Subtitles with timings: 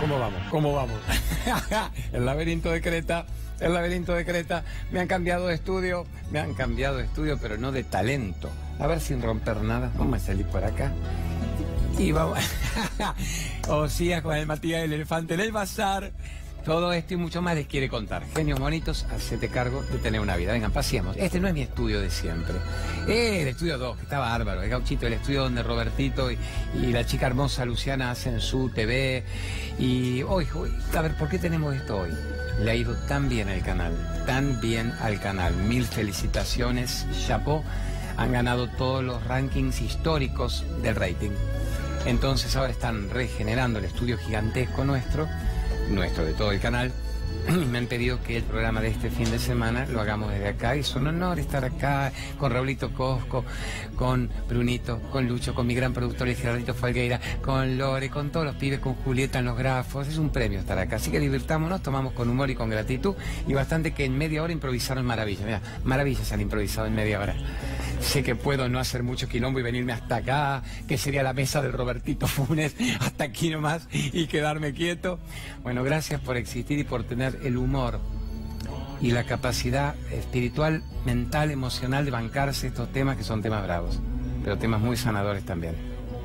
[0.00, 0.40] ¿cómo vamos?
[0.50, 1.00] ¿Cómo vamos?
[2.12, 3.26] el laberinto de Creta,
[3.60, 4.64] el laberinto de Creta.
[4.90, 8.50] Me han cambiado de estudio, me han cambiado de estudio, pero no de talento.
[8.78, 10.92] A ver, sin romper nada, vamos a salir por acá.
[11.98, 12.38] Y vamos.
[13.68, 16.12] o sea, con el Matías del Elefante en el bazar.
[16.64, 18.24] Todo esto y mucho más les quiere contar.
[18.34, 20.52] Genios bonitos, hacete cargo de tener una vida.
[20.52, 21.16] Vengan, paseemos.
[21.16, 22.54] Este no es mi estudio de siempre.
[23.06, 24.62] Eh, el estudio 2, que está bárbaro.
[24.62, 26.38] El gauchito, el estudio donde Robertito y,
[26.74, 29.24] la chica hermosa Luciana hacen su TV.
[29.78, 30.46] Y hoy,
[30.94, 32.10] a ver, ¿por qué tenemos esto hoy?
[32.60, 35.54] Le ha ido tan bien al canal, tan bien al canal.
[35.54, 37.62] Mil felicitaciones, chapeau.
[38.16, 41.30] Han ganado todos los rankings históricos del rating.
[42.04, 45.28] Entonces ahora están regenerando el estudio gigantesco nuestro
[45.90, 46.92] nuestro, de todo el canal,
[47.48, 50.76] me han pedido que el programa de este fin de semana lo hagamos desde acá
[50.76, 53.44] y es un honor estar acá con Raulito Cosco,
[53.96, 58.44] con Brunito, con Lucho, con mi gran productor el Gerardito Falgueira, con Lore, con todos
[58.44, 60.08] los pibes, con Julieta en los grafos.
[60.08, 60.96] Es un premio estar acá.
[60.96, 63.14] Así que divirtámonos, tomamos con humor y con gratitud
[63.46, 65.44] y bastante que en media hora improvisaron maravillas.
[65.44, 67.34] Mira, maravillas han improvisado en media hora.
[68.00, 71.60] Sé que puedo no hacer mucho quilombo y venirme hasta acá, que sería la mesa
[71.62, 75.18] del Robertito Funes, hasta aquí nomás y quedarme quieto.
[75.62, 78.00] Bueno, gracias por existir y por tener el humor
[79.00, 84.00] y la capacidad espiritual, mental, emocional de bancarse estos temas que son temas bravos,
[84.42, 85.76] pero temas muy sanadores también.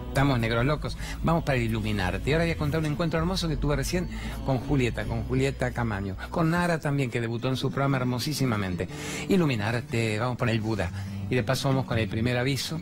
[0.07, 2.29] Estamos negros locos, vamos para iluminarte.
[2.29, 4.07] Y ahora voy a contar un encuentro hermoso que tuve recién
[4.45, 8.87] con Julieta, con Julieta Camaño, con Nara también, que debutó en su programa hermosísimamente.
[9.27, 10.91] Iluminarte, vamos por el Buda.
[11.31, 12.79] Y de paso vamos con el primer aviso,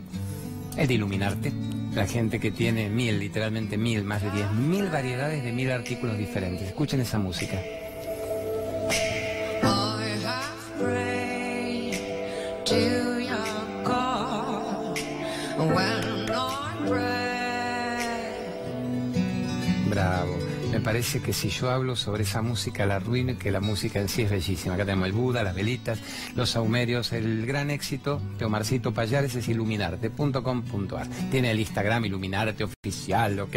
[0.76, 1.52] el de iluminarte.
[1.94, 6.18] La gente que tiene mil, literalmente mil, más de diez mil variedades de mil artículos
[6.18, 6.68] diferentes.
[6.68, 7.58] Escuchen esa música.
[20.82, 24.08] Parece que si yo hablo sobre esa música la arruino y que la música en
[24.08, 24.74] sí es bellísima.
[24.74, 25.98] Acá tenemos el Buda, las velitas,
[26.34, 31.06] los saumerios, el gran éxito de Omarcito Payares es iluminarte.com.ar.
[31.30, 33.56] Tiene el Instagram Iluminarte oficial, ok.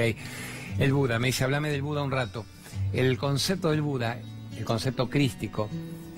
[0.77, 2.45] El Buda, me dice, háblame del Buda un rato.
[2.93, 4.19] El concepto del Buda,
[4.57, 5.69] el concepto crístico,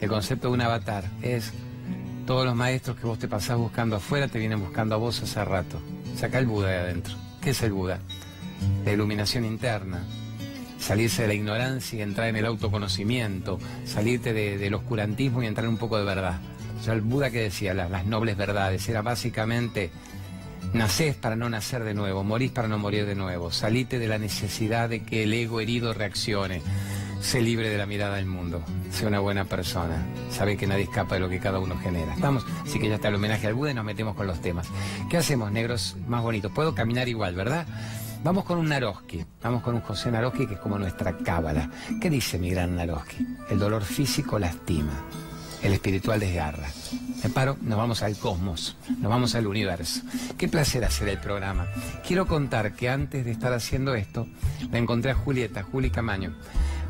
[0.02, 1.54] el concepto de un avatar, es
[2.26, 5.44] todos los maestros que vos te pasás buscando afuera te vienen buscando a vos hace
[5.46, 5.80] rato.
[6.16, 7.16] Saca el Buda de adentro.
[7.42, 8.00] ¿Qué es el Buda?
[8.84, 10.04] La iluminación interna,
[10.80, 15.72] salirse de la ignorancia y entrar en el autoconocimiento, salirte del oscurantismo y entrar en
[15.72, 16.40] un poco de verdad.
[16.80, 19.90] O sea, el Buda que decía, las, nobles verdades, era básicamente,
[20.74, 24.18] nacés para no nacer de nuevo, morís para no morir de nuevo, salite de la
[24.18, 26.62] necesidad de que el ego herido reaccione,
[27.20, 31.16] sé libre de la mirada del mundo, sé una buena persona, sabe que nadie escapa
[31.16, 32.14] de lo que cada uno genera.
[32.14, 34.68] Estamos, así que ya está el homenaje al Buda y nos metemos con los temas.
[35.10, 36.52] ¿Qué hacemos, negros más bonitos?
[36.52, 37.66] Puedo caminar igual, ¿verdad?
[38.28, 41.72] Vamos con un Naroski, vamos con un José Naroski que es como nuestra cábala.
[42.02, 43.26] ¿Qué dice mi gran Naroski?
[43.50, 44.92] El dolor físico lastima,
[45.64, 46.68] el espiritual desgarra.
[47.24, 50.02] Me paro, nos vamos al cosmos, nos vamos al universo.
[50.38, 51.68] Qué placer hacer el programa.
[52.06, 54.28] Quiero contar que antes de estar haciendo esto,
[54.72, 56.36] la encontré a Julieta, Juli Camaño.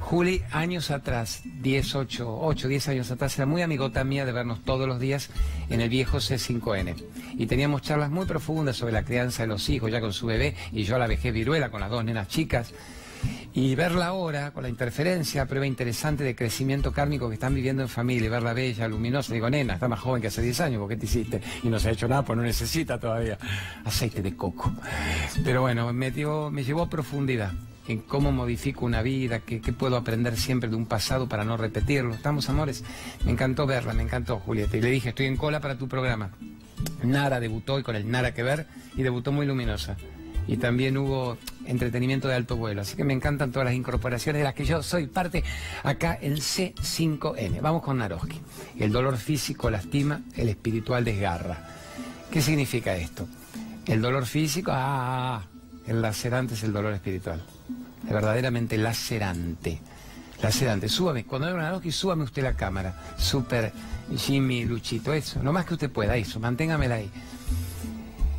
[0.08, 4.64] Juli, años atrás, 10, 8, 8, 10 años atrás, era muy amigota mía de vernos
[4.64, 5.30] todos los días
[5.70, 6.96] en el viejo C5N.
[7.38, 10.56] Y teníamos charlas muy profundas sobre la crianza de los hijos, ya con su bebé,
[10.72, 12.74] y yo a la vejez viruela con las dos nenas chicas.
[13.54, 17.90] Y verla ahora, con la interferencia, prueba interesante de crecimiento kármico que están viviendo en
[17.90, 20.88] familia, y verla bella, luminosa, digo, nena, está más joven que hace 10 años, ¿por
[20.88, 21.42] qué te hiciste?
[21.64, 23.38] Y no se ha hecho nada, pues no necesita todavía
[23.84, 24.72] aceite de coco.
[25.44, 27.52] Pero bueno, me, me llevó a profundidad
[27.88, 32.14] en cómo modifico una vida, qué, puedo aprender siempre de un pasado para no repetirlo.
[32.14, 32.84] ¿Estamos, amores?
[33.24, 34.78] Me encantó verla, me encantó, Julieta.
[34.78, 36.32] Y le dije, estoy en cola para tu programa.
[37.04, 39.96] Nara debutó y con el Nara que ver, y debutó muy luminosa.
[40.48, 42.82] Y también hubo entretenimiento de alto vuelo.
[42.82, 45.44] Así que me encantan todas las incorporaciones de las que yo soy parte
[45.84, 47.62] acá en C5N.
[47.62, 48.40] Vamos con Naroski.
[48.78, 51.68] El dolor físico lastima, el espiritual desgarra.
[52.32, 53.28] ¿Qué significa esto?
[53.86, 55.44] El dolor físico, ah,
[55.86, 57.42] el lacerante es el dolor espiritual
[58.04, 59.80] verdaderamente lacerante.
[60.42, 60.90] Lacerante.
[60.90, 62.96] Súbame, cuando una Naroski, súbame usted la cámara.
[63.18, 63.74] Super
[64.16, 65.42] Jimmy, Luchito, eso.
[65.44, 66.40] Lo más que usted pueda, eso.
[66.40, 67.10] Manténgamela ahí.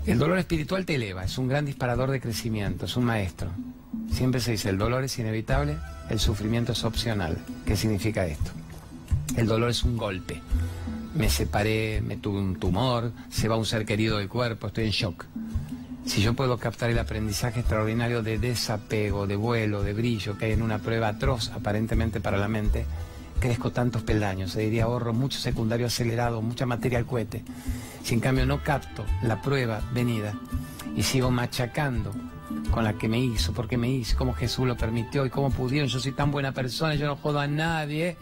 [0.07, 3.51] El dolor espiritual te eleva, es un gran disparador de crecimiento, es un maestro.
[4.11, 5.77] Siempre se dice, el dolor es inevitable,
[6.09, 7.37] el sufrimiento es opcional.
[7.67, 8.51] ¿Qué significa esto?
[9.37, 10.41] El dolor es un golpe.
[11.15, 14.93] Me separé, me tuve un tumor, se va un ser querido del cuerpo, estoy en
[14.93, 15.27] shock.
[16.09, 20.53] Si yo puedo captar el aprendizaje extraordinario de desapego, de vuelo, de brillo que hay
[20.53, 22.87] en una prueba atroz aparentemente para la mente,
[23.39, 27.45] crezco tantos peldaños, se diría ahorro mucho secundario acelerado, mucha materia al cohete.
[28.03, 30.33] Si en cambio no capto la prueba venida
[30.97, 32.13] y sigo machacando
[32.71, 35.91] con la que me hizo, porque me hizo, cómo Jesús lo permitió y cómo pudieron.
[35.91, 38.17] Yo soy tan buena persona, yo no jodo a nadie.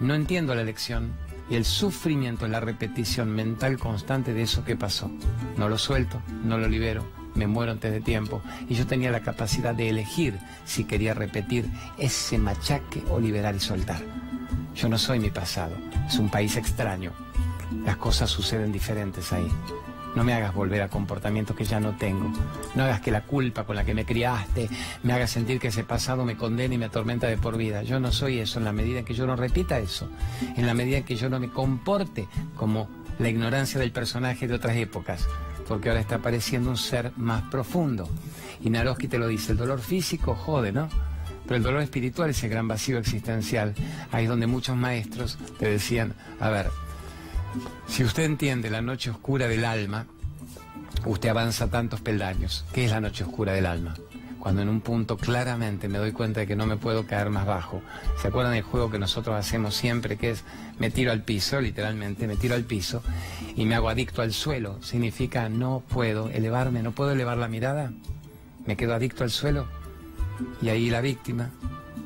[0.00, 1.12] No entiendo la lección.
[1.50, 5.10] Y el sufrimiento la repetición mental constante de eso que pasó.
[5.56, 8.42] No lo suelto, no lo libero, me muero antes de tiempo.
[8.68, 11.68] Y yo tenía la capacidad de elegir si quería repetir
[11.98, 14.02] ese machaque o liberar y soltar.
[14.74, 17.12] Yo no soy mi pasado, es un país extraño.
[17.84, 19.48] Las cosas suceden diferentes ahí.
[20.14, 22.30] No me hagas volver a comportamientos que ya no tengo.
[22.74, 24.68] No hagas que la culpa con la que me criaste
[25.02, 27.82] me haga sentir que ese pasado me condena y me atormenta de por vida.
[27.82, 30.08] Yo no soy eso en la medida en que yo no repita eso.
[30.56, 32.88] En la medida en que yo no me comporte como
[33.18, 35.26] la ignorancia del personaje de otras épocas.
[35.66, 38.08] Porque ahora está apareciendo un ser más profundo.
[38.60, 40.88] Y Naroski te lo dice, el dolor físico jode, ¿no?
[41.44, 43.74] Pero el dolor espiritual es el gran vacío existencial.
[44.10, 46.70] Ahí es donde muchos maestros te decían, a ver,
[47.86, 50.06] si usted entiende la noche oscura del alma,
[51.04, 52.64] usted avanza tantos peldaños.
[52.72, 53.94] ¿Qué es la noche oscura del alma?
[54.38, 57.46] Cuando en un punto claramente me doy cuenta de que no me puedo caer más
[57.46, 57.80] bajo.
[58.20, 60.44] ¿Se acuerdan del juego que nosotros hacemos siempre, que es
[60.78, 63.02] me tiro al piso, literalmente, me tiro al piso
[63.54, 64.82] y me hago adicto al suelo?
[64.82, 67.92] Significa no puedo elevarme, no puedo elevar la mirada,
[68.66, 69.66] me quedo adicto al suelo
[70.60, 71.50] y ahí la víctima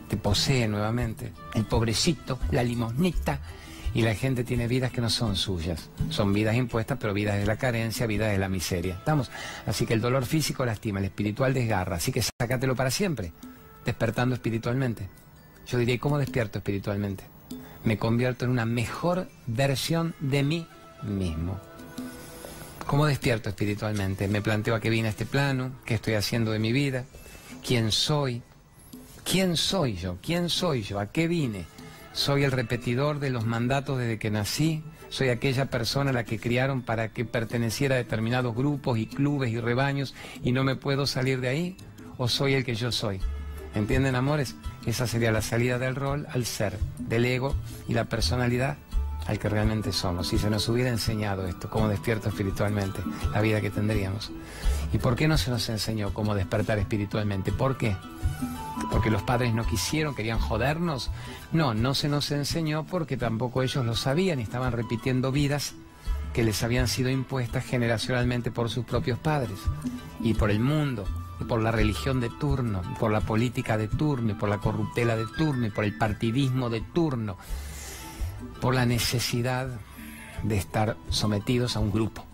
[0.08, 1.32] te posee nuevamente.
[1.54, 3.40] El pobrecito, la limosnita,
[3.96, 5.88] y la gente tiene vidas que no son suyas.
[6.10, 8.96] Son vidas impuestas, pero vidas de la carencia, vidas de la miseria.
[8.96, 9.30] ¿Estamos?
[9.66, 11.96] Así que el dolor físico lastima, el espiritual desgarra.
[11.96, 13.32] Así que sácatelo para siempre,
[13.86, 15.08] despertando espiritualmente.
[15.66, 17.24] Yo diría, ¿cómo despierto espiritualmente?
[17.84, 20.66] Me convierto en una mejor versión de mí
[21.02, 21.58] mismo.
[22.86, 24.28] ¿Cómo despierto espiritualmente?
[24.28, 27.06] Me planteo a qué vine a este plano, qué estoy haciendo de mi vida,
[27.66, 28.42] quién soy,
[29.24, 31.64] quién soy yo, quién soy yo, a qué vine.
[32.16, 34.82] Soy el repetidor de los mandatos desde que nací.
[35.10, 39.50] Soy aquella persona a la que criaron para que perteneciera a determinados grupos y clubes
[39.50, 41.76] y rebaños y no me puedo salir de ahí.
[42.16, 43.20] O soy el que yo soy.
[43.74, 44.56] ¿Entienden, amores?
[44.86, 47.54] Esa sería la salida del rol al ser, del ego
[47.86, 48.78] y la personalidad
[49.26, 50.28] al que realmente somos.
[50.28, 54.32] Si se nos hubiera enseñado esto, cómo despierto espiritualmente, la vida que tendríamos.
[54.90, 57.52] ¿Y por qué no se nos enseñó cómo despertar espiritualmente?
[57.52, 57.94] ¿Por qué?
[58.90, 61.10] Porque los padres no quisieron, querían jodernos.
[61.52, 65.74] No, no se nos enseñó porque tampoco ellos lo sabían y estaban repitiendo vidas
[66.32, 69.58] que les habían sido impuestas generacionalmente por sus propios padres
[70.20, 71.04] y por el mundo
[71.40, 75.26] y por la religión de turno, por la política de turno, por la corruptela de
[75.26, 77.36] turno, por el partidismo de turno,
[78.60, 79.68] por la necesidad
[80.42, 82.24] de estar sometidos a un grupo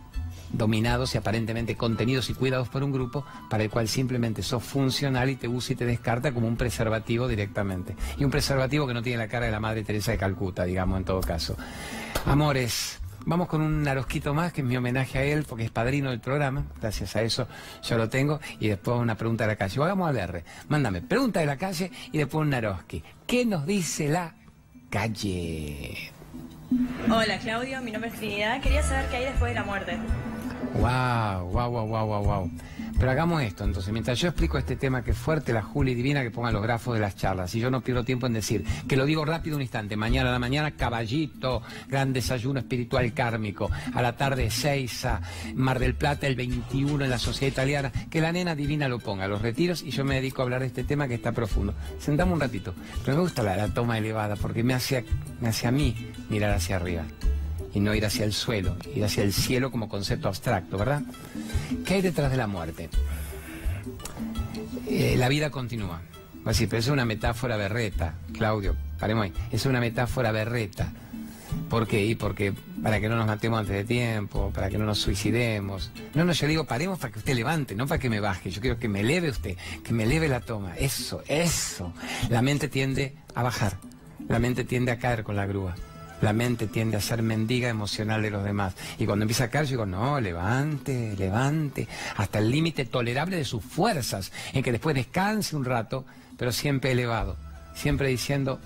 [0.52, 5.30] dominados y aparentemente contenidos y cuidados por un grupo para el cual simplemente sos funcional
[5.30, 7.96] y te usa y te descarta como un preservativo directamente.
[8.18, 10.98] Y un preservativo que no tiene la cara de la Madre Teresa de Calcuta, digamos,
[10.98, 11.56] en todo caso.
[12.26, 16.10] Amores, Vamos con un narosquito más, que es mi homenaje a él, porque es padrino
[16.10, 16.66] del programa.
[16.80, 17.46] Gracias a eso
[17.82, 18.40] yo lo tengo.
[18.58, 19.78] Y después una pregunta de la calle.
[19.78, 20.44] Vamos a ver.
[20.68, 23.02] Mándame pregunta de la calle y después un naroski.
[23.26, 24.34] ¿Qué nos dice la
[24.90, 26.12] calle?
[27.10, 28.60] Hola Claudio, mi nombre es Trinidad.
[28.62, 29.98] Quería saber qué hay después de la muerte.
[30.74, 32.50] Wow, wow, wow, wow, wow.
[32.98, 36.22] Pero hagamos esto, entonces, mientras yo explico este tema que es fuerte, la Juli Divina
[36.22, 37.54] que ponga los grafos de las charlas.
[37.54, 40.32] Y yo no pierdo tiempo en decir, que lo digo rápido un instante, mañana a
[40.32, 45.20] la mañana, caballito, gran desayuno espiritual kármico, a la tarde a
[45.54, 49.26] Mar del Plata el 21 en la Sociedad Italiana, que la nena divina lo ponga,
[49.26, 51.74] los retiros, y yo me dedico a hablar de este tema que está profundo.
[51.98, 52.74] Sentamos un ratito,
[53.04, 55.04] pero me gusta la, la toma elevada, porque me hace,
[55.40, 57.04] me hace a mí mirar hacia arriba
[57.74, 61.02] y no ir hacia el suelo, ir hacia el cielo como concepto abstracto, ¿verdad?
[61.84, 62.90] ¿Qué hay detrás de la muerte?
[64.88, 66.02] Eh, la vida continúa.
[66.44, 70.92] Pero es una metáfora berreta, Claudio, paremos ahí, es una metáfora berreta.
[71.68, 72.04] ¿Por qué?
[72.04, 72.52] Y porque
[72.82, 75.92] para que no nos matemos antes de tiempo, para que no nos suicidemos.
[76.14, 78.50] No, no, yo digo, paremos para que usted levante, no para que me baje.
[78.50, 80.76] Yo quiero que me eleve usted, que me eleve la toma.
[80.76, 81.92] Eso, eso.
[82.28, 83.78] La mente tiende a bajar,
[84.28, 85.74] la mente tiende a caer con la grúa
[86.22, 88.74] la mente tiende a ser mendiga emocional de los demás.
[88.98, 91.86] Y cuando empieza a caer, yo digo, no, levante, levante,
[92.16, 96.06] hasta el límite tolerable de sus fuerzas, en que después descanse un rato,
[96.38, 97.36] pero siempre elevado,
[97.74, 98.60] siempre diciendo,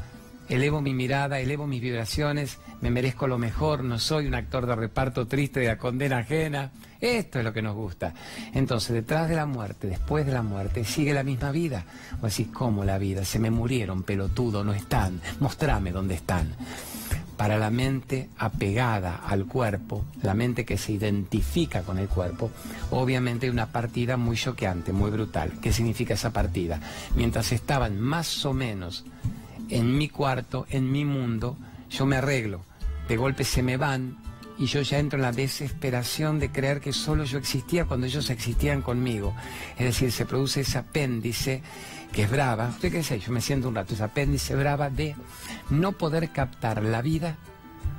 [0.48, 4.76] elevo mi mirada, elevo mis vibraciones, me merezco lo mejor, no soy un actor de
[4.76, 6.70] reparto triste de la condena ajena.
[7.00, 8.14] Esto es lo que nos gusta.
[8.54, 11.84] Entonces, detrás de la muerte, después de la muerte, sigue la misma vida.
[12.22, 13.25] O decís, ¿cómo la vida?
[13.25, 15.20] Se me murieron, pelotudo, no están.
[15.40, 16.54] Mostrame dónde están
[17.37, 22.50] para la mente apegada al cuerpo, la mente que se identifica con el cuerpo,
[22.90, 25.52] obviamente una partida muy choqueante, muy brutal.
[25.61, 26.81] ¿Qué significa esa partida?
[27.14, 29.05] Mientras estaban más o menos
[29.69, 31.57] en mi cuarto, en mi mundo,
[31.90, 32.62] yo me arreglo.
[33.09, 34.16] De golpe se me van
[34.59, 38.31] y yo ya entro en la desesperación de creer que solo yo existía cuando ellos
[38.31, 39.35] existían conmigo.
[39.78, 41.62] Es decir, se produce ese apéndice
[42.12, 43.19] que es brava, ¿usted qué dice?
[43.19, 45.14] Yo me siento un rato, ese apéndice brava de
[45.70, 47.37] no poder captar la vida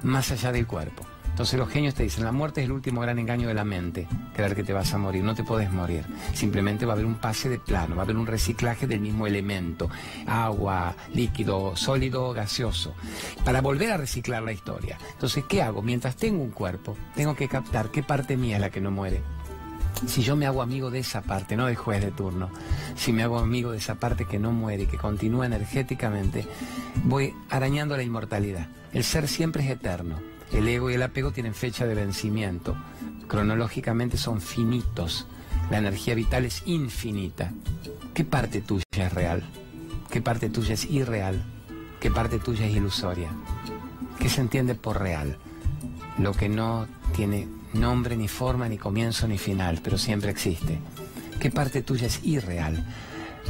[0.03, 1.05] más allá del cuerpo.
[1.37, 4.07] Entonces los genios te dicen, la muerte es el último gran engaño de la mente,
[4.33, 6.03] creer que te vas a morir, no te puedes morir.
[6.33, 9.27] Simplemente va a haber un pase de plano, va a haber un reciclaje del mismo
[9.27, 9.87] elemento,
[10.25, 12.95] agua, líquido, sólido, gaseoso,
[13.45, 14.97] para volver a reciclar la historia.
[15.11, 15.83] Entonces, ¿qué hago?
[15.83, 19.21] Mientras tengo un cuerpo, tengo que captar qué parte mía es la que no muere.
[20.05, 22.49] Si yo me hago amigo de esa parte, no del juez de turno,
[22.95, 26.45] si me hago amigo de esa parte que no muere que continúa energéticamente,
[27.03, 28.67] voy arañando la inmortalidad.
[28.93, 30.19] El ser siempre es eterno.
[30.51, 32.75] El ego y el apego tienen fecha de vencimiento.
[33.27, 35.27] Cronológicamente son finitos.
[35.69, 37.51] La energía vital es infinita.
[38.13, 39.43] ¿Qué parte tuya es real?
[40.09, 41.43] ¿Qué parte tuya es irreal?
[41.99, 43.29] ¿Qué parte tuya es ilusoria?
[44.19, 45.37] ¿Qué se entiende por real?
[46.17, 50.79] Lo que no tiene nombre, ni forma, ni comienzo, ni final, pero siempre existe.
[51.39, 52.85] ¿Qué parte tuya es irreal?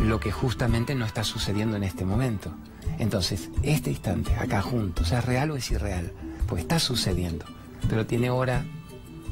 [0.02, 2.52] Lo que justamente no está sucediendo en este momento.
[3.00, 6.12] Entonces, este instante, acá juntos, ¿es real o es irreal?
[6.48, 7.46] pues está sucediendo,
[7.90, 8.66] pero tiene hora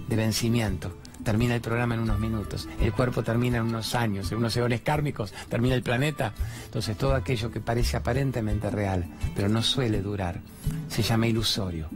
[0.08, 0.96] de vencimiento.
[1.24, 4.82] Termina el programa en unos minutos, el cuerpo termina en unos años, en unos eones
[4.82, 6.34] kármicos, termina el planeta.
[6.66, 10.42] Entonces todo aquello que parece aparentemente real, pero no suele durar,
[10.88, 11.90] se llama ilusorio.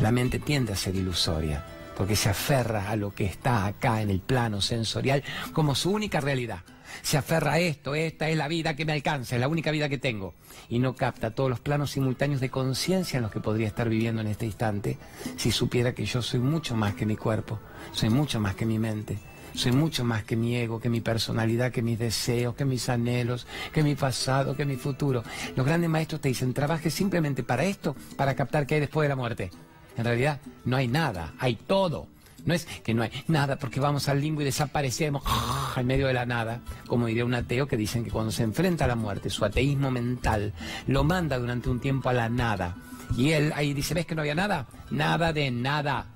[0.00, 4.10] La mente tiende a ser ilusoria, porque se aferra a lo que está acá en
[4.10, 5.22] el plano sensorial
[5.52, 6.62] como su única realidad
[7.00, 9.88] se aferra a esto, esta es la vida que me alcanza, es la única vida
[9.88, 10.34] que tengo,
[10.68, 14.20] y no capta todos los planos simultáneos de conciencia en los que podría estar viviendo
[14.20, 14.98] en este instante
[15.36, 17.60] si supiera que yo soy mucho más que mi cuerpo,
[17.92, 19.18] soy mucho más que mi mente.
[19.54, 23.46] Soy mucho más que mi ego, que mi personalidad, que mis deseos, que mis anhelos,
[23.70, 25.22] que mi pasado, que mi futuro.
[25.54, 29.08] Los grandes maestros te dicen, trabaje simplemente para esto, para captar qué hay después de
[29.10, 29.50] la muerte.
[29.96, 32.06] En realidad no hay nada, hay todo.
[32.44, 35.22] No es que no hay nada porque vamos al limbo y desaparecemos
[35.76, 38.84] en medio de la nada, como diría un ateo que dicen que cuando se enfrenta
[38.84, 40.52] a la muerte, su ateísmo mental
[40.86, 42.76] lo manda durante un tiempo a la nada.
[43.16, 44.66] Y él ahí dice, ¿ves que no había nada?
[44.90, 46.06] Nada de nada.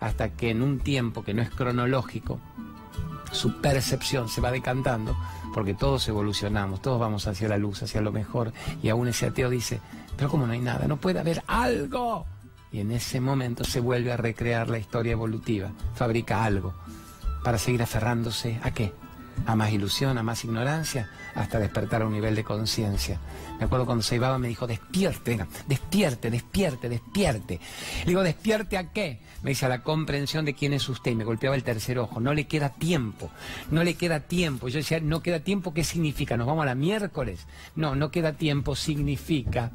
[0.00, 2.40] Hasta que en un tiempo que no es cronológico,
[3.32, 5.16] su percepción se va decantando,
[5.52, 9.50] porque todos evolucionamos, todos vamos hacia la luz, hacia lo mejor, y aún ese ateo
[9.50, 9.80] dice,
[10.16, 12.26] pero como no hay nada, no puede haber algo.
[12.74, 16.74] Y en ese momento se vuelve a recrear la historia evolutiva, fabrica algo
[17.44, 18.92] para seguir aferrándose a qué?
[19.46, 23.20] A más ilusión, a más ignorancia, hasta despertar a un nivel de conciencia.
[23.60, 27.60] Me acuerdo cuando se iba me dijo, despierte, despierte, despierte, despierte.
[28.00, 29.20] Le digo, ¿despierte a qué?
[29.44, 31.12] Me dice, a la comprensión de quién es usted.
[31.12, 32.18] Y me golpeaba el tercer ojo.
[32.18, 33.30] No le queda tiempo,
[33.70, 34.66] no le queda tiempo.
[34.66, 36.36] Yo decía, no queda tiempo, ¿qué significa?
[36.36, 37.46] ¿Nos vamos a la miércoles?
[37.76, 39.70] No, no queda tiempo, significa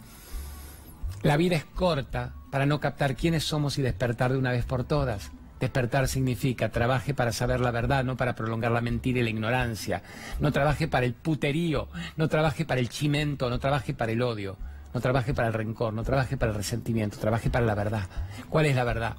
[1.22, 4.84] la vida es corta para no captar quiénes somos y despertar de una vez por
[4.84, 5.32] todas.
[5.60, 10.02] Despertar significa trabaje para saber la verdad, no para prolongar la mentira y la ignorancia.
[10.40, 14.58] No trabaje para el puterío, no trabaje para el chimento, no trabaje para el odio,
[14.94, 18.08] no trabaje para el rencor, no trabaje para el resentimiento, trabaje para la verdad.
[18.50, 19.18] ¿Cuál es la verdad?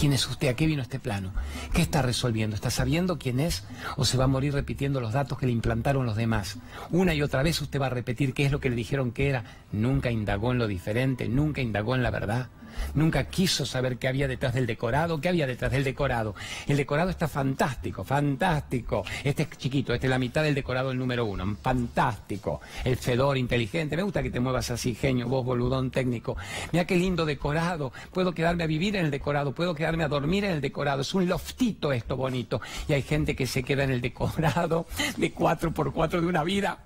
[0.00, 0.48] ¿Quién es usted?
[0.48, 1.30] ¿A qué vino este plano?
[1.74, 2.56] ¿Qué está resolviendo?
[2.56, 3.64] ¿Está sabiendo quién es
[3.98, 6.56] o se va a morir repitiendo los datos que le implantaron los demás?
[6.88, 9.28] Una y otra vez usted va a repetir qué es lo que le dijeron que
[9.28, 9.44] era.
[9.72, 12.48] Nunca indagó en lo diferente, nunca indagó en la verdad.
[12.94, 16.34] Nunca quiso saber qué había detrás del decorado, qué había detrás del decorado.
[16.66, 19.04] El decorado está fantástico, fantástico.
[19.24, 21.56] Este es chiquito, este es la mitad del decorado, el número uno.
[21.62, 22.60] Fantástico.
[22.84, 23.96] El fedor inteligente.
[23.96, 26.36] Me gusta que te muevas así, genio, vos boludón técnico.
[26.72, 27.92] Mira qué lindo decorado.
[28.12, 31.02] Puedo quedarme a vivir en el decorado, puedo quedarme a dormir en el decorado.
[31.02, 32.60] Es un loftito esto bonito.
[32.88, 34.86] Y hay gente que se queda en el decorado
[35.16, 36.78] de cuatro por cuatro de una vida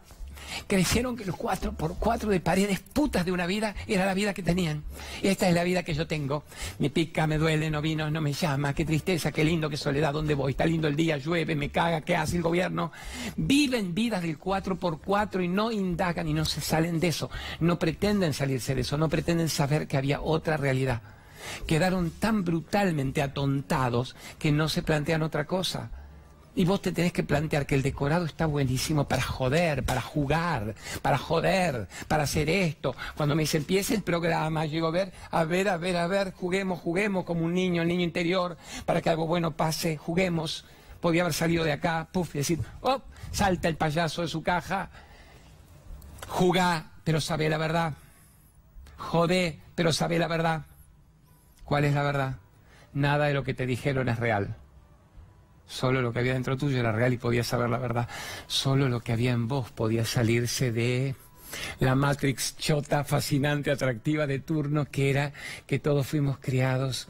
[0.67, 4.35] crecieron que los cuatro por cuatro de paredes putas de una vida era la vida
[4.35, 4.85] que tenían.
[5.23, 6.45] Esta es la vida que yo tengo.
[6.79, 10.13] Me pica, me duele, no vino, no me llama, qué tristeza, qué lindo, qué soledad,
[10.13, 10.53] ¿dónde voy?
[10.53, 12.93] Está lindo el día, llueve, me caga, ¿qué hace el gobierno?
[13.37, 17.31] Viven vidas del cuatro por cuatro y no indagan y no se salen de eso.
[17.61, 21.03] No pretenden salirse de eso, no pretenden saber que había otra realidad.
[21.67, 25.91] Quedaron tan brutalmente atontados que no se plantean otra cosa.
[26.57, 30.77] Y vos te tenés que plantear que el decorado está buenísimo para joder, para jugar,
[31.03, 32.95] para joder, para hacer esto.
[33.17, 36.33] Cuando me dice empieza el programa, llego a ver, a ver, a ver, a ver,
[36.33, 38.57] juguemos, juguemos como un niño, el niño interior,
[38.87, 40.65] para que algo bueno pase, juguemos.
[41.01, 44.91] Podía haber salido de acá, puff, y decir, oh, salta el payaso de su caja,
[46.29, 47.95] jugá, pero sabe la verdad.
[48.97, 50.63] Jodé, pero sabe la verdad.
[51.65, 52.37] ¿Cuál es la verdad?
[52.93, 54.57] Nada de lo que te dijeron es real.
[55.67, 58.09] Solo lo que había dentro tuyo era real y podías saber la verdad.
[58.47, 61.15] Solo lo que había en vos podía salirse de
[61.79, 65.33] la Matrix chota, fascinante, atractiva de turno, que era
[65.67, 67.09] que todos fuimos criados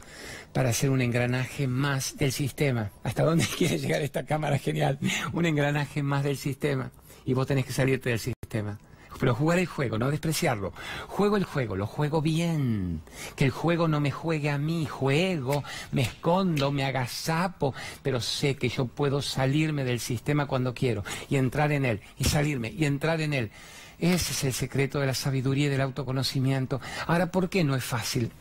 [0.53, 2.91] para ser un engranaje más del sistema.
[3.03, 4.99] ¿Hasta dónde quiere llegar esta cámara genial?
[5.33, 6.91] Un engranaje más del sistema.
[7.25, 8.79] Y vos tenés que salirte del sistema.
[9.19, 10.73] Pero jugar el juego, no despreciarlo.
[11.07, 13.01] Juego el juego, lo juego bien.
[13.35, 14.85] Que el juego no me juegue a mí.
[14.85, 21.03] Juego, me escondo, me agazapo, pero sé que yo puedo salirme del sistema cuando quiero
[21.29, 23.51] y entrar en él, y salirme y entrar en él.
[23.99, 26.81] Ese es el secreto de la sabiduría y del autoconocimiento.
[27.07, 28.31] Ahora, ¿por qué no es fácil?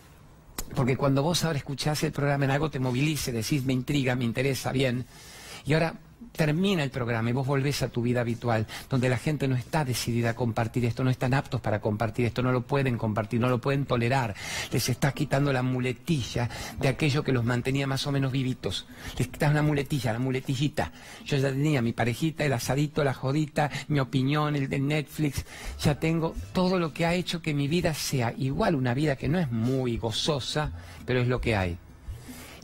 [0.74, 4.24] Porque cuando vos ahora escuchás el programa en algo te movilice, decís, me intriga, me
[4.24, 5.06] interesa, bien.
[5.66, 5.94] Y ahora
[6.34, 9.84] termina el programa y vos volvés a tu vida habitual, donde la gente no está
[9.84, 13.48] decidida a compartir esto, no están aptos para compartir esto, no lo pueden compartir, no
[13.48, 14.34] lo pueden tolerar.
[14.72, 16.48] Les está quitando la muletilla
[16.80, 18.86] de aquello que los mantenía más o menos vivitos.
[19.16, 20.90] Les quitas una muletilla, la muletillita.
[21.24, 25.44] Yo ya tenía mi parejita, el asadito, la jodita, mi opinión, el de Netflix.
[25.80, 29.28] Ya tengo todo lo que ha hecho que mi vida sea igual una vida que
[29.28, 30.72] no es muy gozosa,
[31.06, 31.78] pero es lo que hay.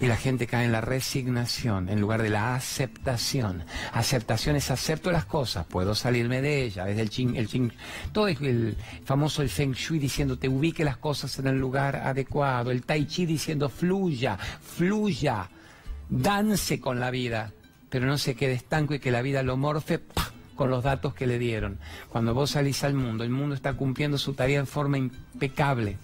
[0.00, 3.64] Y la gente cae en la resignación en lugar de la aceptación.
[3.92, 6.86] Aceptación es acepto las cosas, puedo salirme de ellas.
[6.86, 7.70] Desde el ching, el ching,
[8.10, 12.70] todo el famoso el Feng Shui diciendo te ubique las cosas en el lugar adecuado.
[12.70, 15.50] El Tai Chi diciendo fluya, fluya,
[16.08, 17.52] dance con la vida,
[17.90, 20.00] pero no se quede estanco y que la vida lo morfe.
[20.56, 21.78] con los datos que le dieron.
[22.10, 25.96] Cuando vos salís al mundo, el mundo está cumpliendo su tarea en forma impecable,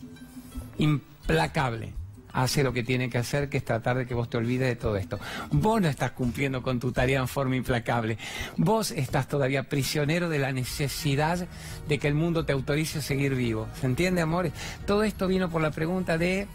[0.78, 1.92] implacable
[2.36, 4.76] hace lo que tiene que hacer, que es tratar de que vos te olvides de
[4.76, 5.18] todo esto.
[5.50, 8.18] Vos no estás cumpliendo con tu tarea en forma implacable.
[8.58, 11.48] Vos estás todavía prisionero de la necesidad
[11.88, 13.66] de que el mundo te autorice a seguir vivo.
[13.80, 14.52] ¿Se entiende, amores?
[14.86, 16.46] Todo esto vino por la pregunta de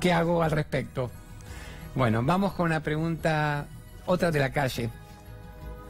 [0.00, 1.10] ¿qué hago al respecto?
[1.94, 3.66] Bueno, vamos con una pregunta,
[4.06, 4.90] otra de la calle.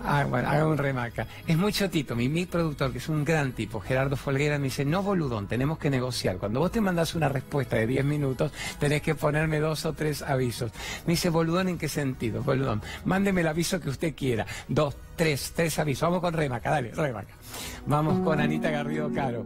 [0.05, 1.27] Ah, bueno, haga un remaca.
[1.47, 2.17] Es muy chotito.
[2.17, 5.79] Mi, mi productor, que es un gran tipo, Gerardo Folguera, me dice, no boludón, tenemos
[5.79, 6.39] que negociar.
[6.39, 10.23] Cuando vos te mandas una respuesta de 10 minutos, tenés que ponerme dos o tres
[10.23, 10.73] avisos.
[11.07, 12.43] Me dice, boludón, ¿en qué sentido?
[12.43, 14.47] Boludón, mándeme el aviso que usted quiera.
[14.69, 16.03] Dos, tres, tres avisos.
[16.03, 17.35] Vamos con remaca, dale, remaca.
[17.87, 19.45] Vamos con Anita Garrido Caro.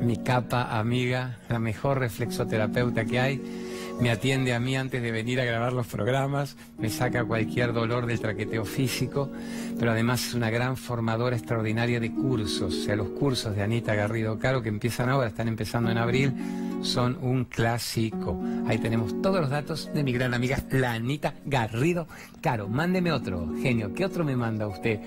[0.00, 3.63] Mi capa amiga, la mejor reflexoterapeuta que hay
[4.00, 8.06] me atiende a mí antes de venir a grabar los programas, me saca cualquier dolor
[8.06, 9.30] del traqueteo físico,
[9.78, 12.74] pero además es una gran formadora extraordinaria de cursos.
[12.74, 16.34] O sea, los cursos de Anita Garrido Caro que empiezan ahora, están empezando en abril,
[16.82, 18.40] son un clásico.
[18.66, 22.08] Ahí tenemos todos los datos de mi gran amiga, la Anita Garrido
[22.40, 22.68] Caro.
[22.68, 23.94] Mándeme otro, genio.
[23.94, 25.00] ¿Qué otro me manda usted?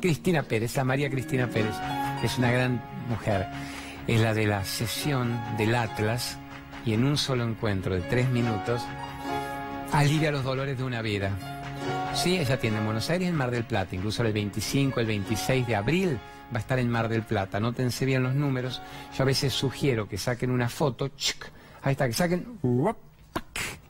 [0.00, 1.74] Cristina Pérez, la María Cristina Pérez,
[2.22, 3.46] es una gran mujer.
[4.06, 6.38] Es la de la sesión del Atlas
[6.88, 8.80] y en un solo encuentro de tres minutos
[9.92, 11.30] alivia los dolores de una vida.
[12.14, 15.66] Sí, ella tiene en Buenos Aires en Mar del Plata, incluso el 25, el 26
[15.66, 16.18] de abril
[16.50, 17.60] va a estar en Mar del Plata.
[17.60, 18.80] Nótense bien los números.
[19.14, 21.10] Yo a veces sugiero que saquen una foto,
[21.82, 22.58] ahí está, que saquen,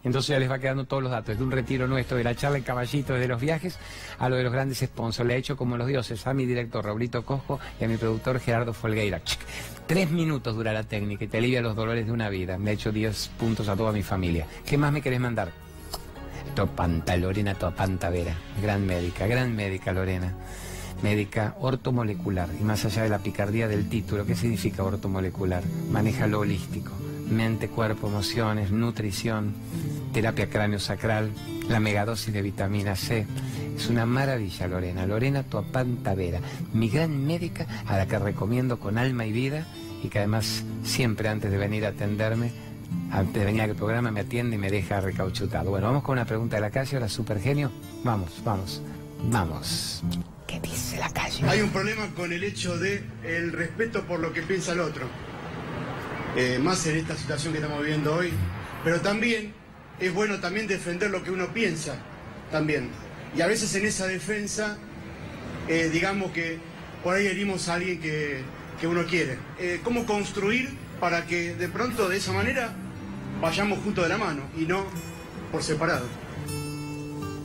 [0.05, 2.59] entonces ya les va quedando todos los datos, desde un retiro nuestro, de la charla
[2.59, 3.79] en caballito, desde los viajes,
[4.19, 5.27] a lo de los grandes sponsors.
[5.27, 8.41] Le he hecho como los dioses a mi director Raulito Cojo y a mi productor
[8.41, 9.21] Gerardo Folgueira.
[9.87, 12.59] Tres minutos dura la técnica y te alivia los dolores de una vida.
[12.59, 14.47] Me ha hecho 10 puntos a toda mi familia.
[14.67, 15.51] ¿Qué más me querés mandar?
[16.55, 20.35] Topanta, Lorena Topanta Vera, gran médica, gran médica Lorena.
[21.03, 22.49] Médica ortomolecular.
[22.61, 25.63] Y más allá de la picardía del título, ¿qué significa ortomolecular?
[25.91, 26.93] Maneja lo holístico.
[27.31, 29.55] Mente, cuerpo, emociones, nutrición,
[30.13, 31.31] terapia cráneo sacral,
[31.69, 33.27] la megadosis de vitamina C.
[33.77, 35.07] Es una maravilla, Lorena.
[35.07, 36.41] Lorena Tuapanta Vera,
[36.73, 39.67] mi gran médica a la que recomiendo con alma y vida
[40.03, 42.51] y que además siempre antes de venir a atenderme,
[43.11, 45.71] antes de venir al programa me atiende y me deja recauchutado.
[45.71, 47.71] Bueno, vamos con una pregunta de la calle, ahora super genio.
[48.05, 48.83] Vamos, vamos,
[49.31, 50.03] vamos.
[50.47, 51.47] ¿Qué dice la calle?
[51.47, 55.07] Hay un problema con el hecho de el respeto por lo que piensa el otro.
[56.37, 58.33] Eh, más en esta situación que estamos viviendo hoy.
[58.85, 59.53] Pero también
[60.01, 61.97] es bueno también defender lo que uno piensa,
[62.51, 62.91] también.
[63.37, 64.79] Y a veces en esa defensa,
[65.69, 66.59] eh, digamos que
[67.03, 68.43] por ahí herimos a alguien que,
[68.87, 69.39] uno quiere.
[69.59, 72.73] Eh, ¿Cómo construir para que de pronto de esa manera
[73.41, 74.85] vayamos juntos de la mano y no
[75.51, 76.07] por separado?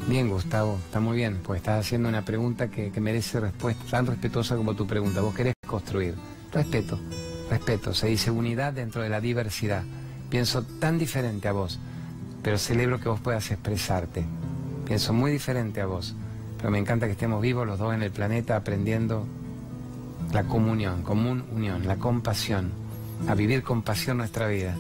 [0.08, 4.06] Bien, Gustavo, está muy bien, pues estás haciendo una pregunta que, que merece respuesta tan
[4.06, 5.22] respetuosa como tu pregunta.
[5.22, 6.14] Vos querés construir.
[6.52, 7.00] Respeto,
[7.50, 7.94] respeto.
[7.94, 9.84] Se dice unidad dentro de la diversidad.
[10.30, 11.80] Pienso tan diferente a vos
[12.44, 14.26] pero celebro que vos puedas expresarte.
[14.86, 16.14] Pienso muy diferente a vos,
[16.58, 19.26] pero me encanta que estemos vivos los dos en el planeta aprendiendo
[20.34, 22.72] la comunión, común unión, la compasión,
[23.28, 24.76] a vivir con pasión nuestra vida.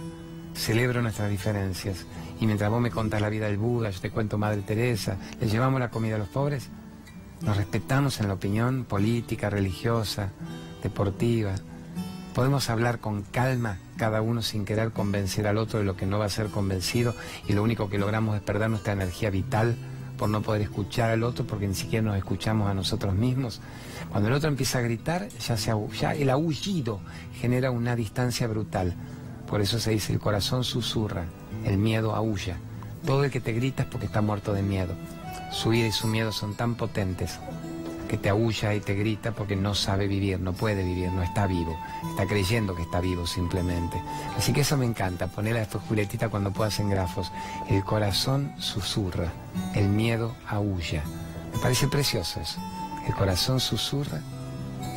[0.53, 2.05] Celebro nuestras diferencias
[2.39, 5.47] y mientras vos me contás la vida del Buda, yo te cuento Madre Teresa, le
[5.47, 6.67] llevamos la comida a los pobres,
[7.41, 10.29] nos respetamos en la opinión política, religiosa,
[10.83, 11.55] deportiva.
[12.33, 16.17] Podemos hablar con calma, cada uno sin querer convencer al otro de lo que no
[16.17, 17.13] va a ser convencido
[17.47, 19.75] y lo único que logramos es perder nuestra energía vital
[20.17, 23.61] por no poder escuchar al otro porque ni siquiera nos escuchamos a nosotros mismos.
[24.09, 27.01] Cuando el otro empieza a gritar, ya, se, ya el aullido
[27.39, 28.95] genera una distancia brutal.
[29.47, 31.25] Por eso se dice el corazón susurra,
[31.65, 32.57] el miedo aúlla.
[33.05, 34.95] Todo el que te grita es porque está muerto de miedo.
[35.51, 37.37] Su ira y su miedo son tan potentes
[38.13, 41.47] que te aúlla y te grita porque no sabe vivir, no puede vivir, no está
[41.47, 41.75] vivo.
[42.11, 43.99] Está creyendo que está vivo simplemente.
[44.37, 47.31] Así que eso me encanta, ponerla después Julietita cuando puedas en grafos.
[47.67, 49.33] El corazón susurra,
[49.73, 51.03] el miedo aúlla.
[51.55, 52.61] Me parece precioso eso.
[53.07, 54.21] El corazón susurra,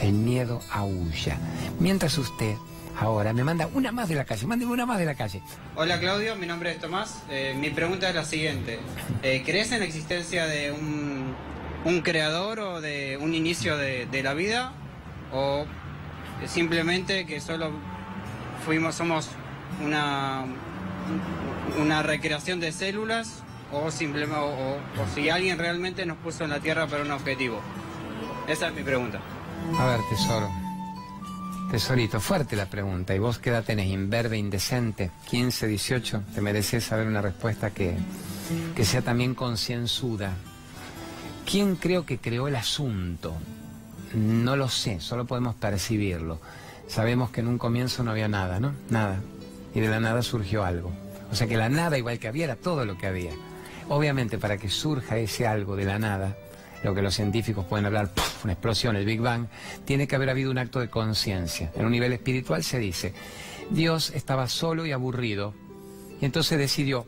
[0.03, 1.39] el miedo aúlla.
[1.81, 2.55] Mientras usted
[2.99, 5.41] ahora me manda una más de la calle, mándeme una más de la calle.
[5.75, 7.23] Hola Claudio, mi nombre es Tomás.
[7.31, 8.79] Eh, mi pregunta es la siguiente.
[9.23, 11.06] Eh, ¿Crees en la existencia de un
[11.87, 14.73] un creador o de un inicio de, la vida
[15.33, 15.67] o
[16.47, 17.71] simplemente que solo
[18.65, 19.29] fuimos, somos
[19.85, 20.45] una,
[21.81, 24.79] una recreación de células o simplemente o,
[25.15, 27.61] si alguien realmente nos puso en la Tierra para un objetivo.
[28.49, 29.21] Esa es mi pregunta.
[29.79, 30.51] A ver, tesoro.
[31.71, 33.15] Tesorito, fuerte la pregunta.
[33.15, 33.89] ¿Y vos qué edad tenés?
[33.89, 36.23] Inverbe, indecente, 15, 18.
[36.35, 37.97] Te mereces saber una respuesta que,
[38.75, 40.35] que sea también concienzuda.
[41.49, 43.33] ¿Quién creo que creó el asunto?
[44.15, 46.41] No lo sé, solo podemos percibirlo.
[46.89, 48.73] Sabemos que en un comienzo no había nada, ¿no?
[48.91, 49.21] Nada.
[49.73, 50.93] Y de la nada surgió algo.
[51.31, 53.31] O sea que la nada igual que había era todo lo que había.
[53.89, 56.37] Obviamente para que surja ese algo de la nada,
[56.83, 58.11] lo que los científicos pueden hablar,
[58.43, 59.47] una explosión, el Big Bang,
[59.85, 61.71] tiene que haber habido un acto de conciencia.
[61.77, 63.15] En un nivel espiritual se dice,
[63.71, 65.55] Dios estaba solo y aburrido,
[66.21, 67.07] y entonces decidió,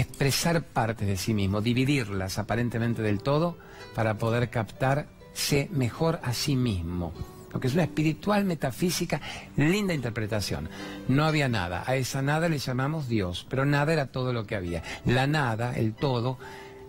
[0.00, 3.56] expresar partes de sí mismo, dividirlas aparentemente del todo
[3.94, 7.12] para poder captarse mejor a sí mismo.
[7.52, 9.20] Lo que es una espiritual metafísica,
[9.56, 10.68] linda interpretación.
[11.08, 14.56] No había nada, a esa nada le llamamos Dios, pero nada era todo lo que
[14.56, 14.82] había.
[15.06, 16.38] La nada, el todo,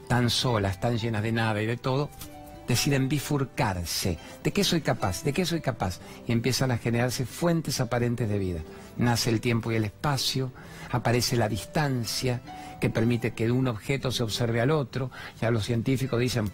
[0.10, 2.10] tan solas, tan llenas de nada y de todo,
[2.68, 4.18] deciden bifurcarse.
[4.44, 5.24] ¿De qué soy capaz?
[5.24, 6.02] ¿De qué soy capaz?
[6.28, 8.60] Y empiezan a generarse fuentes aparentes de vida.
[8.98, 10.52] Nace el tiempo y el espacio,
[10.92, 12.42] aparece la distancia,
[12.80, 15.12] que permite que un objeto se observe al otro.
[15.42, 16.52] Ya los científicos dicen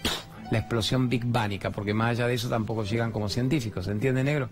[0.52, 4.24] la explosión Big Bánica, porque más allá de eso tampoco llegan como científicos, ¿se entiende,
[4.24, 4.50] negro?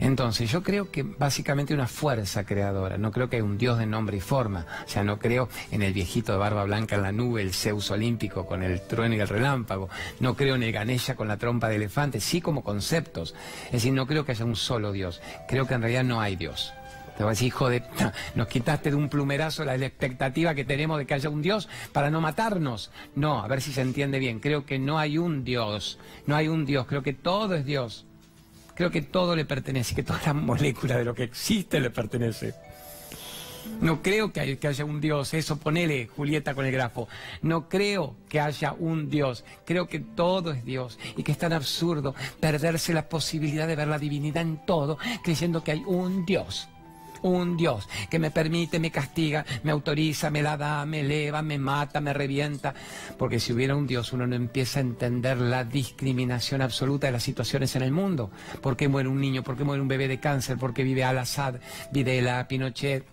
[0.00, 3.84] Entonces, yo creo que básicamente una fuerza creadora, no creo que hay un dios de
[3.84, 7.12] nombre y forma, o sea, no creo en el viejito de barba blanca en la
[7.12, 11.16] nube, el Zeus olímpico con el trueno y el relámpago, no creo en el Ganesha
[11.16, 13.34] con la trompa de elefante, sí como conceptos,
[13.66, 16.34] es decir, no creo que haya un solo dios, creo que en realidad no hay
[16.34, 16.72] dios.
[17.20, 17.82] Te decir, hijo de...
[18.34, 22.08] Nos quitaste de un plumerazo la, expectativa que tenemos de que haya un Dios para
[22.08, 22.90] no matarnos.
[23.14, 24.40] No, a ver si se entiende bien.
[24.40, 25.98] Creo que no hay un Dios.
[26.24, 26.86] No hay un Dios.
[26.86, 28.06] Creo que todo es Dios.
[28.74, 32.54] Creo que todo le pertenece, que toda la molécula de lo que existe le pertenece.
[33.82, 37.06] No creo que haya un Dios, eso ponele Julieta con el grafo.
[37.42, 39.44] No creo que haya un Dios.
[39.66, 43.88] Creo que todo es Dios y que es tan absurdo perderse la posibilidad de ver
[43.88, 46.66] la divinidad en todo creyendo que hay un Dios
[47.22, 51.58] un Dios que me permite, me castiga, me autoriza, me la da, me eleva, me
[51.58, 52.74] mata, me revienta.
[53.18, 57.22] Porque si hubiera un Dios, uno no empieza a entender la discriminación absoluta de las
[57.22, 58.30] situaciones en el mundo.
[58.60, 59.42] ¿Por qué muere un niño?
[59.42, 60.58] ¿Por qué muere un bebé de cáncer?
[60.58, 61.56] ¿Por qué vive Al-Assad,
[61.92, 63.04] Videla, Pinochet?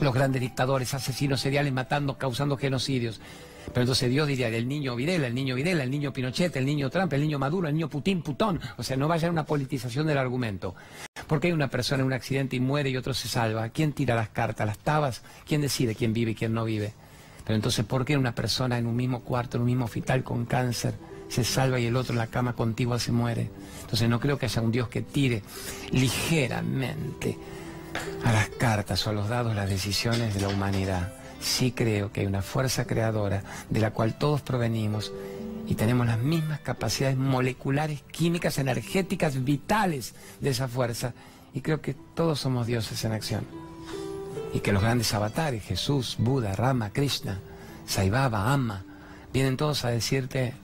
[0.00, 3.20] Los grandes dictadores, asesinos seriales matando, causando genocidios.
[3.66, 6.90] Pero entonces Dios diría, el niño Videla, el niño Videla, el niño Pinochet, el niño
[6.90, 8.60] Trump, el niño Maduro, el niño Putin, Putón.
[8.76, 10.74] O sea, no vaya a una politización del argumento.
[11.26, 13.68] Porque hay una persona en un accidente y muere y otro se salva.
[13.70, 15.22] ¿Quién tira las cartas, las tabas?
[15.46, 16.92] ¿Quién decide quién vive y quién no vive?
[17.44, 20.46] Pero entonces, ¿por qué una persona en un mismo cuarto, en un mismo hospital con
[20.46, 20.94] cáncer,
[21.28, 23.50] se salva y el otro en la cama contigua se muere?
[23.82, 25.42] Entonces no creo que haya un Dios que tire
[25.90, 27.36] ligeramente
[28.24, 31.23] a las cartas o a los dados las decisiones de la humanidad.
[31.44, 35.12] Sí creo que hay una fuerza creadora de la cual todos provenimos
[35.66, 41.12] y tenemos las mismas capacidades moleculares, químicas, energéticas, vitales de esa fuerza.
[41.52, 43.46] Y creo que todos somos dioses en acción.
[44.54, 47.38] Y que los grandes avatares, Jesús, Buda, Rama, Krishna,
[47.86, 48.82] Saibaba, Amma,
[49.30, 50.54] vienen todos a decirte,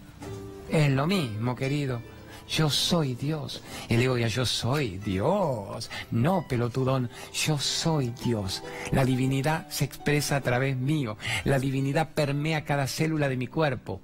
[0.70, 2.00] es lo mismo, querido.
[2.50, 3.62] Yo soy Dios.
[3.88, 5.90] Y le digo ya, yo soy Dios.
[6.10, 8.62] No, pelotudón, yo soy Dios.
[8.90, 11.16] La divinidad se expresa a través mío.
[11.44, 14.00] La divinidad permea cada célula de mi cuerpo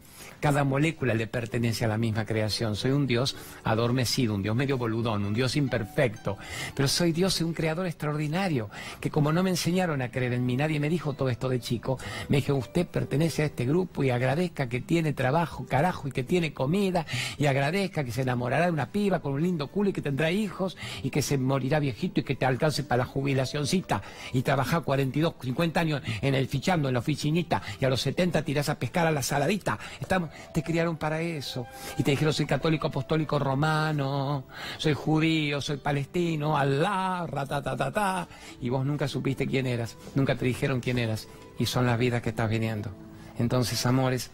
[0.47, 2.77] Cada molécula le pertenece a la misma creación.
[2.77, 6.39] Soy un Dios adormecido, un Dios medio boludón, un Dios imperfecto.
[6.73, 10.47] Pero soy Dios y un creador extraordinario, que como no me enseñaron a creer en
[10.47, 14.05] mí, nadie me dijo todo esto de chico, me dijo, usted pertenece a este grupo
[14.05, 17.07] y agradezca que tiene trabajo, carajo, y que tiene comida,
[17.39, 20.31] y agradezca que se enamorará de una piba con un lindo culo y que tendrá
[20.31, 24.01] hijos, y que se morirá viejito y que te alcance para la jubilacioncita,
[24.33, 28.45] y trabajar 42, 50 años en el fichando, en la oficinita, y a los 70
[28.45, 29.77] tirás a pescar a la saladita.
[30.01, 31.67] Estamos, te criaron para eso.
[31.99, 34.45] Y te dijeron, soy católico apostólico romano,
[34.79, 38.29] soy judío, soy palestino, Alá, ratatatata.
[38.61, 41.29] Y vos nunca supiste quién eras, nunca te dijeron quién eras.
[41.59, 42.91] Y son las vidas que estás viviendo.
[43.39, 44.31] Entonces, amores,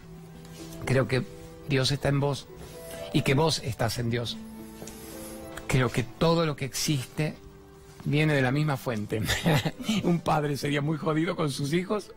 [0.85, 1.23] creo que
[1.67, 2.47] Dios está en vos
[3.13, 4.37] y que vos estás en Dios.
[5.67, 7.35] Creo que todo lo que existe
[8.05, 9.21] viene de la misma fuente.
[10.03, 12.11] Un padre sería muy jodido con sus hijos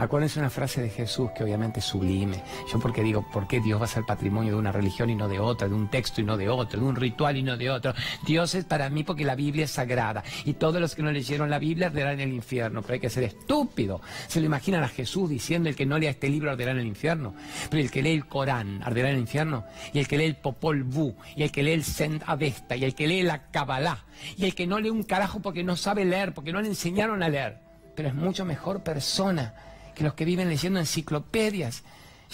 [0.00, 2.42] Acuérdense una frase de Jesús que obviamente es sublime.
[2.72, 5.28] Yo porque digo, ¿por qué Dios va a ser patrimonio de una religión y no
[5.28, 7.68] de otra, de un texto y no de otro, de un ritual y no de
[7.68, 7.92] otro?
[8.26, 11.50] Dios es para mí porque la Biblia es sagrada y todos los que no leyeron
[11.50, 14.00] la Biblia arderán en el infierno, pero hay que ser estúpido.
[14.26, 16.86] Se lo imaginan a Jesús diciendo el que no lea este libro arderá en el
[16.86, 17.34] infierno,
[17.68, 20.36] pero el que lee el Corán arderá en el infierno y el que lee el
[20.36, 24.06] Popol Vuh y el que lee el Send Avesta y el que lee la Kabbalah
[24.38, 27.22] y el que no lee un carajo porque no sabe leer, porque no le enseñaron
[27.22, 27.58] a leer,
[27.94, 29.52] pero es mucho mejor persona
[29.94, 31.82] que los que viven leyendo enciclopedias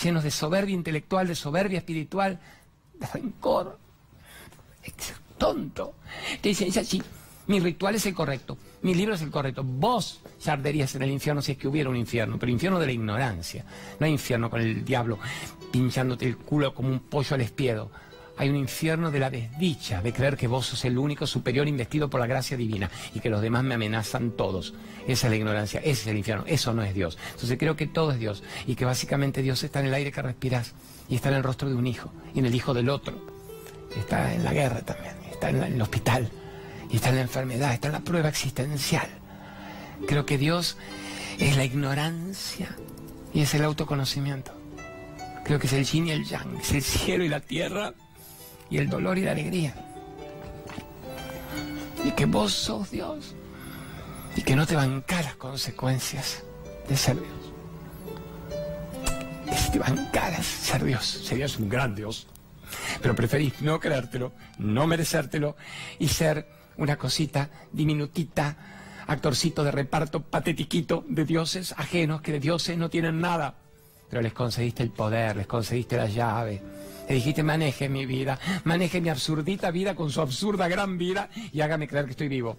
[0.03, 2.39] llenos de soberbia intelectual, de soberbia espiritual,
[2.95, 3.79] de rencor.
[4.83, 5.95] Es tonto.
[6.41, 7.03] Te dicen, es así,
[7.47, 9.63] mi ritual es el correcto, mi libro es el correcto.
[9.65, 12.87] Vos ya arderías en el infierno si es que hubiera un infierno, pero infierno de
[12.87, 13.65] la ignorancia.
[13.99, 15.19] No infierno con el diablo
[15.71, 17.91] pinchándote el culo como un pollo al espiedo
[18.39, 22.11] hay un infierno de la desdicha de creer que vos sos el único superior investido
[22.11, 24.75] por la gracia divina y que los demás me amenazan todos.
[25.07, 27.17] Esa es la ignorancia, ese es el infierno, eso no es Dios.
[27.33, 30.23] Entonces creo que todo es Dios y que básicamente Dios está en el aire que
[30.23, 30.75] respirás
[31.09, 33.15] y está en el rostro de un hijo y en el hijo del otro.
[33.97, 36.31] Está en la guerra también, está en, el hospital
[36.91, 39.09] y está en la enfermedad, está en la prueba existencial.
[40.07, 40.77] Creo que Dios
[41.39, 42.77] es la ignorancia
[43.33, 44.53] y es el autoconocimiento.
[45.45, 47.95] Creo que es el yin y el yang, es el cielo y la tierra
[48.71, 49.75] y el dolor y la alegría.
[52.05, 53.35] Y que vos sos Dios.
[54.37, 56.43] Y que no te banca las consecuencias
[56.89, 57.53] de ser Dios.
[59.73, 62.27] Que te ser Dios, serías un gran Dios.
[63.01, 65.57] Pero preferís no creértelo, no merecértelo
[65.99, 68.57] y ser una cosita diminutita,
[69.07, 73.55] actorcito de reparto patetiquito de dioses ajenos que de dioses no tienen nada.
[74.11, 76.63] Pero les concediste el poder, les concediste la llave
[77.09, 81.61] le dijiste, maneje mi vida, maneje mi absurdita vida con su absurda gran vida y
[81.61, 82.59] hágame creer que estoy vivo.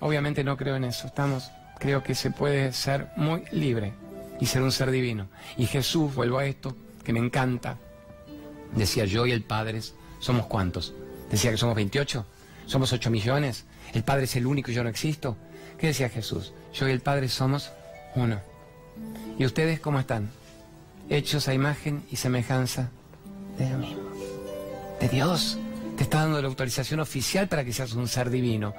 [0.00, 3.92] Obviamente no creo en eso, estamos, creo que se puede ser muy libre
[4.40, 5.28] y ser un ser divino.
[5.58, 7.76] Y Jesús, vuelvo a esto, que me encanta,
[8.74, 9.80] decía yo y el Padre,
[10.20, 10.94] ¿somos cuántos?
[11.30, 12.24] Decía que somos 28,
[12.66, 15.36] somos 8 millones, el Padre es el único y yo no existo.
[15.76, 16.52] ¿Qué decía Jesús?
[16.72, 17.70] Yo y el Padre somos
[18.14, 18.40] uno.
[19.38, 20.30] ¿Y ustedes cómo están?
[21.10, 22.90] Hechos a imagen y semejanza
[23.64, 24.10] de mismo.
[25.00, 25.58] De Dios.
[25.96, 28.72] Te está dando la autorización oficial para que seas un ser divino.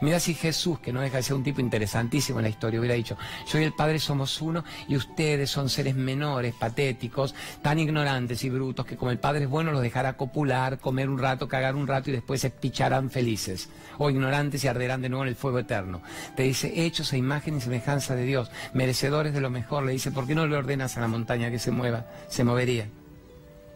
[0.00, 2.94] Mira si Jesús, que no deja de ser un tipo interesantísimo en la historia, hubiera
[2.94, 8.42] dicho, yo y el Padre somos uno y ustedes son seres menores, patéticos, tan ignorantes
[8.44, 11.76] y brutos que como el Padre es bueno los dejará copular, comer un rato, cagar
[11.76, 13.68] un rato y después se picharán felices.
[13.98, 16.00] O ignorantes y arderán de nuevo en el fuego eterno.
[16.36, 19.84] Te dice, hechos a imagen y semejanza de Dios, merecedores de lo mejor.
[19.84, 22.06] Le dice, ¿por qué no le ordenas a la montaña que se mueva?
[22.28, 22.88] Se movería.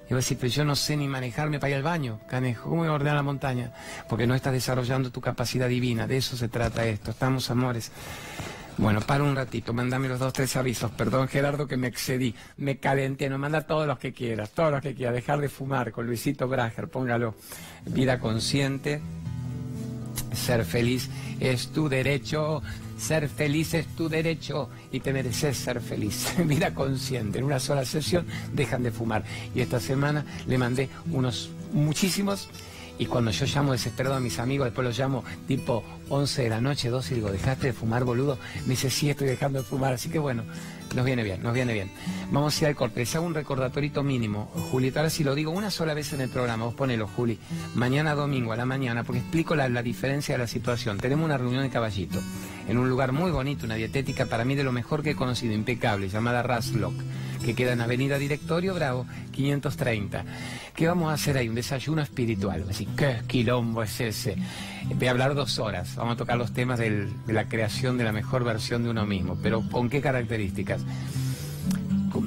[0.09, 2.71] Y va a decir, pero yo no sé ni manejarme para ir al baño, canejo.
[2.71, 3.73] ¿Cómo voy a ordenar la montaña?
[4.09, 6.07] Porque no estás desarrollando tu capacidad divina.
[6.07, 7.11] De eso se trata esto.
[7.11, 7.90] Estamos, amores.
[8.79, 10.90] Bueno, para un ratito, mandame los dos, tres avisos.
[10.92, 12.35] Perdón, Gerardo, que me excedí.
[12.59, 13.29] Me calenté.
[13.29, 15.14] No manda todos los que quieras, todos los que quieras.
[15.14, 17.35] Dejar de fumar con Luisito Brager, póngalo.
[17.87, 19.01] Vida consciente.
[20.32, 21.08] Ser feliz
[21.40, 22.62] es tu derecho.
[22.98, 26.34] Ser feliz es tu derecho y te mereces ser feliz.
[26.44, 27.38] Vida consciente.
[27.38, 29.24] En una sola sesión dejan de fumar.
[29.54, 32.48] Y esta semana le mandé unos muchísimos.
[32.98, 36.62] Y cuando yo llamo desesperado a mis amigos, después los llamo tipo 11 de la
[36.62, 38.38] noche, 12, y digo, ¿dejaste de fumar, boludo?
[38.64, 39.92] Me dice, sí, estoy dejando de fumar.
[39.92, 40.44] Así que bueno,
[40.96, 41.90] nos viene bien, nos viene bien.
[42.30, 43.00] Vamos a ir al corte.
[43.00, 44.50] Les hago un recordatorito mínimo.
[44.70, 47.38] Julito, ahora si lo digo una sola vez en el programa, vos ponelo, Juli.
[47.74, 50.98] Mañana domingo a la mañana, porque explico la, la diferencia de la situación.
[50.98, 52.18] Tenemos una reunión de caballito
[52.68, 55.55] en un lugar muy bonito, una dietética para mí de lo mejor que he conocido,
[55.55, 56.94] impecable, llamada Raslock
[57.46, 60.24] que queda en Avenida Directorio Bravo, 530.
[60.74, 61.48] ¿Qué vamos a hacer ahí?
[61.48, 62.64] Un desayuno espiritual.
[62.68, 64.37] Así, ¿qué quilombo es ese?
[64.96, 65.94] Voy a hablar dos horas.
[65.94, 69.38] Vamos a tocar los temas de la creación de la mejor versión de uno mismo.
[69.40, 70.83] Pero ¿con qué características?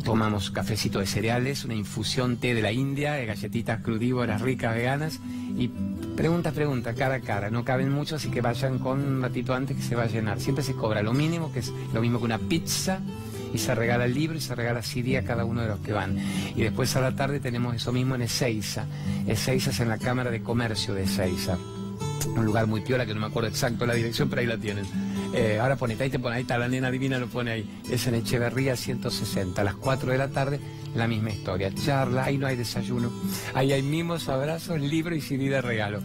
[0.03, 5.19] Tomamos cafecito de cereales, una infusión té de la India, de galletitas crudívoras ricas veganas
[5.57, 5.69] y
[6.15, 7.49] pregunta, pregunta, cara a cara.
[7.49, 10.39] No caben mucho, así que vayan con un ratito antes que se va a llenar.
[10.39, 12.99] Siempre se cobra lo mínimo, que es lo mismo que una pizza
[13.53, 15.93] y se regala el libro y se regala CD a cada uno de los que
[15.93, 16.17] van.
[16.55, 18.85] Y después a la tarde tenemos eso mismo en Ezeiza.
[19.27, 21.57] Ezeiza es en la Cámara de Comercio de Ezeiza.
[22.35, 24.85] Un lugar muy piola que no me acuerdo exacto la dirección, pero ahí la tienen.
[25.33, 27.81] Eh, ahora ponete ahí, te pone ahí, está la nena divina, lo pone ahí.
[27.89, 30.59] Es en Echeverría 160, a las 4 de la tarde,
[30.95, 31.71] la misma historia.
[31.73, 33.11] Charla, ahí no hay desayuno.
[33.53, 36.01] Ahí hay mimos, abrazos, libro y CD de regalo.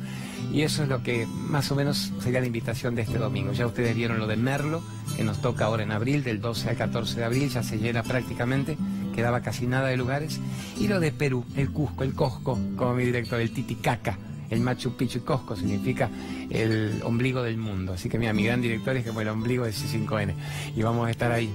[0.53, 3.53] Y eso es lo que más o menos sería la invitación de este domingo.
[3.53, 4.83] Ya ustedes vieron lo de Merlo,
[5.17, 8.03] que nos toca ahora en abril, del 12 al 14 de abril, ya se llena
[8.03, 8.77] prácticamente,
[9.15, 10.39] quedaba casi nada de lugares.
[10.79, 14.19] Y lo de Perú, el Cusco, el Cosco, como mi director, el Titicaca
[14.51, 16.11] el Machu Picchu y Cosco significa
[16.51, 17.95] el ombligo del mundo.
[17.95, 20.35] Así que mira, mi gran director es como el ombligo de C5N.
[20.77, 21.53] Y vamos a estar ahí.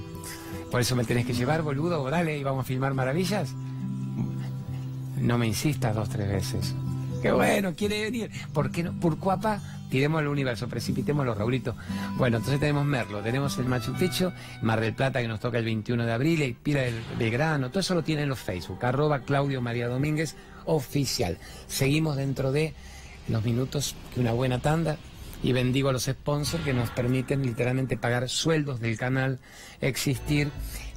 [0.70, 3.54] Por eso me tenés que llevar, boludo, dale, y vamos a filmar maravillas.
[5.18, 6.74] No me insistas dos, tres veces.
[7.22, 8.30] Qué bueno, quiere venir.
[8.52, 8.92] ¿Por qué no?
[8.98, 11.74] Por cuapa, tiremos al universo, los Raulito.
[12.16, 15.64] Bueno, entonces tenemos Merlo, tenemos el Machu Picchu, Mar del Plata que nos toca el
[15.64, 19.20] 21 de abril, y Pira del Belgrano, todo eso lo tienen en los Facebook, arroba
[19.20, 20.36] Claudio María Domínguez,
[20.70, 21.36] oficial.
[21.66, 22.74] Seguimos dentro de
[23.28, 24.96] los minutos que una buena tanda
[25.42, 29.38] y bendigo a los sponsors que nos permiten literalmente pagar sueldos del canal,
[29.80, 30.50] existir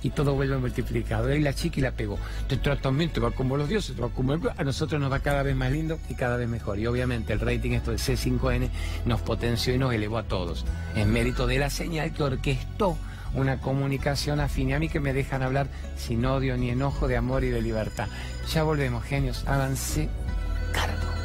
[0.03, 1.33] y todo vuelve multiplicado.
[1.33, 2.19] Y la chica y la pegó.
[2.47, 5.55] Te también, te va como los dioses, va como A nosotros nos va cada vez
[5.55, 6.77] más lindo y cada vez mejor.
[6.77, 8.69] Y obviamente el rating esto del C5N
[9.05, 10.65] nos potenció y nos elevó a todos.
[10.95, 12.97] En mérito de la señal que orquestó
[13.33, 15.67] una comunicación afín a mí que me dejan hablar
[15.97, 18.07] sin odio ni enojo de amor y de libertad.
[18.53, 19.43] Ya volvemos, genios.
[19.47, 20.09] Háganse
[20.73, 21.22] cargo.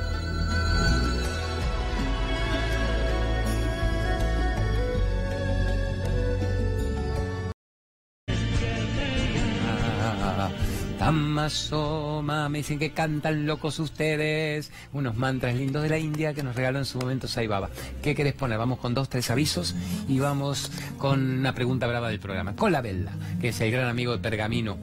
[11.09, 14.71] Amasoma, me dicen que cantan locos ustedes.
[14.93, 17.71] Unos mantras lindos de la India que nos regaló en su momento Saibaba.
[18.03, 18.59] ¿Qué querés poner?
[18.59, 19.75] Vamos con dos, tres avisos
[20.07, 22.55] y vamos con una pregunta brava del programa.
[22.57, 24.77] Con la Bella, que es el gran amigo de Pergamino,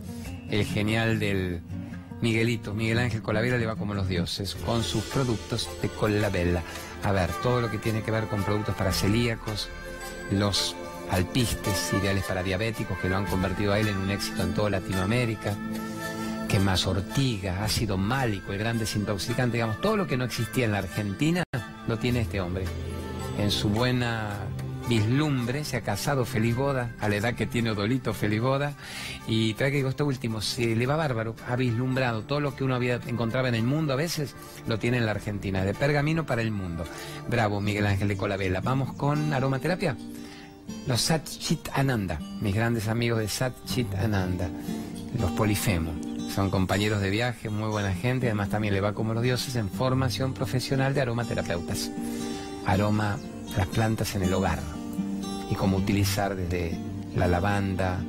[0.50, 1.62] el genial del
[2.22, 2.74] Miguelito.
[2.74, 6.64] Miguel Ángel Colavera le va como los dioses, con sus productos de Colabella.
[7.04, 9.70] A ver, todo lo que tiene que ver con productos para celíacos,
[10.32, 10.76] los
[11.12, 14.72] alpistes, ideales para diabéticos, que lo han convertido a él en un éxito en toda
[14.72, 15.56] Latinoamérica
[16.60, 20.80] más ortiga, ácido málico, el gran desintoxicante, digamos, todo lo que no existía en la
[20.80, 21.44] Argentina
[21.88, 22.66] lo tiene este hombre.
[23.38, 24.34] En su buena
[24.88, 28.74] vislumbre, se ha casado feliz boda, a la edad que tiene Odolito feliz boda,
[29.28, 32.64] y trae que digo esto último, se le va bárbaro, ha vislumbrado todo lo que
[32.64, 34.36] uno había encontraba en el mundo a veces,
[34.68, 36.86] lo tiene en la Argentina, de pergamino para el mundo.
[37.30, 38.62] Bravo, Miguel Ángel de Colabela.
[38.62, 39.98] Vamos con aromaterapia.
[40.88, 44.50] Los Sat Chit Ananda, mis grandes amigos de Sat Chit Ananda,
[45.20, 46.15] los polifemos.
[46.36, 49.70] Son compañeros de viaje, muy buena gente, además también le va como los dioses en
[49.70, 51.90] formación profesional de aromaterapeutas.
[52.66, 53.18] Aroma,
[53.56, 54.60] las plantas en el hogar
[55.50, 56.78] y cómo utilizar desde
[57.16, 58.02] la lavanda,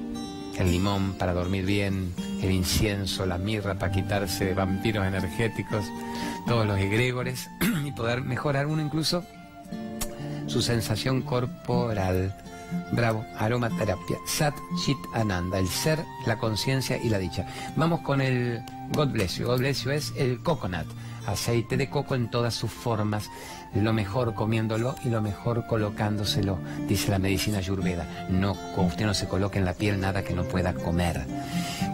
[0.58, 5.84] el limón para dormir bien, el incienso, la mirra para quitarse vampiros energéticos,
[6.48, 7.48] todos los egregores
[7.84, 9.22] y poder mejorar uno incluso
[10.48, 12.34] su sensación corporal.
[12.92, 14.18] Bravo, aromaterapia.
[14.26, 17.46] Sat Chit Ananda, el ser, la conciencia y la dicha.
[17.76, 18.62] Vamos con el
[18.92, 19.46] God Bless You.
[19.46, 20.86] God Bless You es el coconut,
[21.26, 23.30] aceite de coco en todas sus formas.
[23.74, 26.58] Lo mejor comiéndolo y lo mejor colocándoselo,
[26.88, 28.26] dice la medicina ayurveda.
[28.30, 31.26] No, usted no se coloque en la piel nada que no pueda comer.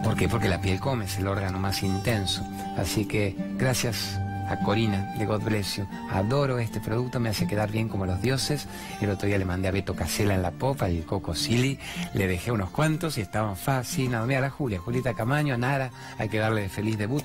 [0.03, 0.29] ¿Por qué?
[0.29, 2.41] Porque la piel come, es el órgano más intenso.
[2.77, 5.87] Así que gracias a Corina de God Bless You.
[6.11, 8.67] Adoro este producto, me hace quedar bien como los dioses.
[9.01, 11.79] El otro día le mandé a Beto Casela en la popa, el Coco Silly,
[12.13, 14.27] le dejé unos cuantos y estaban fascinados.
[14.27, 17.23] Mira, a la Julia, Julita Camaño, Nara, hay que darle feliz debut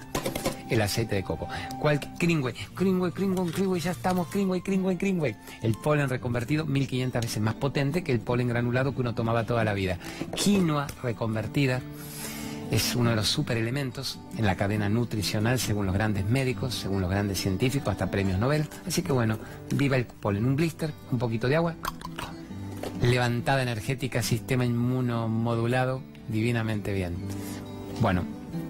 [0.71, 1.49] el aceite de coco.
[1.81, 2.01] ¿Cuál?
[2.19, 5.37] Kringway, Kringway, Kringway, Kringway, ya estamos, Kringway, Kringway, Kringway.
[5.63, 9.65] El polen reconvertido 1500 veces más potente que el polen granulado que uno tomaba toda
[9.65, 9.99] la vida.
[10.35, 11.81] Quinoa reconvertida
[12.71, 17.11] es uno de los superelementos en la cadena nutricional según los grandes médicos, según los
[17.11, 18.67] grandes científicos, hasta premios Nobel.
[18.87, 19.39] Así que bueno,
[19.75, 21.75] viva el polen, un blister, un poquito de agua,
[23.03, 27.17] levantada energética, sistema inmunomodulado, divinamente bien.
[28.01, 28.25] Bueno,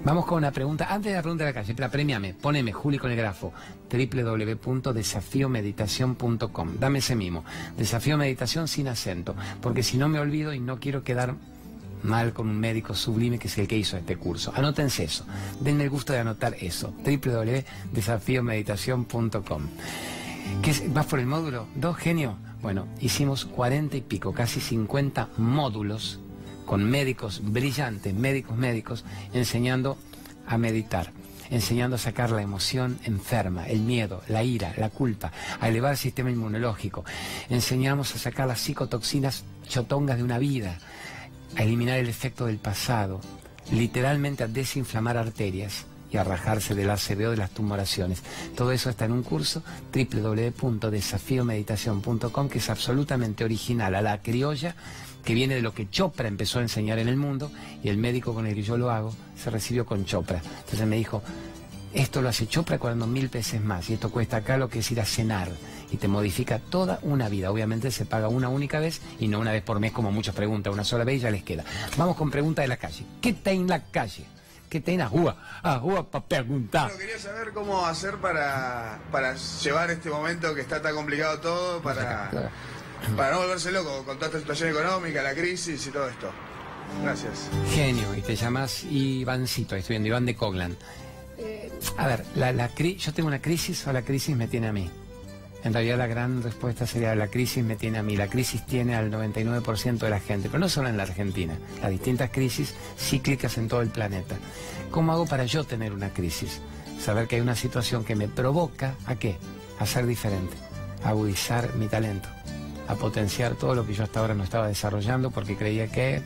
[0.05, 2.99] vamos con una pregunta, antes de la pregunta de la calle, pero premiame, poneme Juli
[2.99, 3.53] con el grafo,
[3.91, 7.45] www.desafiomeditación.com, dame ese mimo,
[7.77, 11.35] desafío meditación sin acento, porque si no me olvido y no quiero quedar
[12.03, 14.53] mal con un médico sublime que es el que hizo este curso.
[14.55, 15.25] Anótense eso.
[15.61, 16.95] Denme el gusto de anotar eso.
[17.05, 19.63] www.desafiomeditación.com.
[20.63, 21.67] ¿Qué ¿Vas por el módulo?
[21.75, 22.37] ¿Dos genio?
[22.63, 26.21] Bueno, hicimos cuarenta y pico, casi 50 módulos
[26.65, 29.99] con médicos brillantes, médicos médicos, enseñando
[30.47, 31.13] a meditar
[31.51, 35.99] enseñando a sacar la emoción enferma, el miedo, la ira, la culpa, a elevar el
[35.99, 37.05] sistema inmunológico.
[37.49, 40.79] Enseñamos a sacar las psicotoxinas chotongas de una vida,
[41.57, 43.21] a eliminar el efecto del pasado,
[43.71, 48.25] literalmente a desinflamar arterias y a rajarse del ACBO de las tumoraciones.
[48.57, 54.75] Todo eso está en un curso www.desafiomeditación.com que es absolutamente original a la criolla
[55.25, 58.33] que viene de lo que Chopra empezó a enseñar en el mundo y el médico
[58.33, 60.41] con el que yo lo hago se recibió con Chopra.
[60.61, 61.23] Entonces me dijo,
[61.93, 64.91] esto lo hace Chopra cuando mil veces más y esto cuesta acá lo que es
[64.91, 65.51] ir a cenar
[65.91, 67.51] y te modifica toda una vida.
[67.51, 70.73] Obviamente se paga una única vez y no una vez por mes como muchos preguntan,
[70.73, 71.65] una sola vez y ya les queda.
[71.97, 73.05] Vamos con preguntas de la calle.
[73.21, 74.25] ¿Qué está en la calle?
[74.69, 75.37] ¿Qué está en Ajúa?
[75.63, 76.91] Ajúa para preguntar.
[76.97, 82.31] quería saber cómo hacer para, para llevar este momento que está tan complicado todo, para,
[83.17, 86.31] para no volverse loco con toda esta situación económica, la crisis y todo esto.
[87.03, 87.49] Gracias.
[87.75, 90.77] Genio, y te llamas Ivancito, estoy viendo, Iván de Coglan.
[91.39, 94.73] Eh, a ver, la, la yo tengo una crisis o la crisis me tiene a
[94.73, 94.91] mí.
[95.69, 98.17] En realidad la gran respuesta sería la crisis me tiene a mí.
[98.17, 101.59] La crisis tiene al 99% de la gente, pero no solo en la Argentina.
[101.83, 104.37] Las distintas crisis cíclicas en todo el planeta.
[104.91, 106.63] ¿Cómo hago para yo tener una crisis?
[106.99, 109.37] Saber que hay una situación que me provoca a qué?
[109.79, 110.57] A ser diferente,
[111.05, 112.31] a agudizar mi talento,
[112.89, 116.23] a potenciar todo lo que yo hasta ahora no estaba desarrollando porque creía que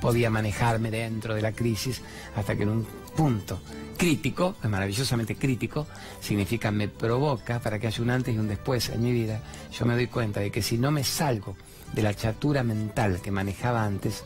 [0.00, 2.02] podía manejarme dentro de la crisis
[2.34, 2.86] hasta que en un
[3.16, 3.60] punto
[3.96, 5.86] crítico, maravillosamente crítico,
[6.20, 9.40] significa me provoca para que haya un antes y un después en mi vida,
[9.72, 11.56] yo me doy cuenta de que si no me salgo
[11.92, 14.24] de la chatura mental que manejaba antes,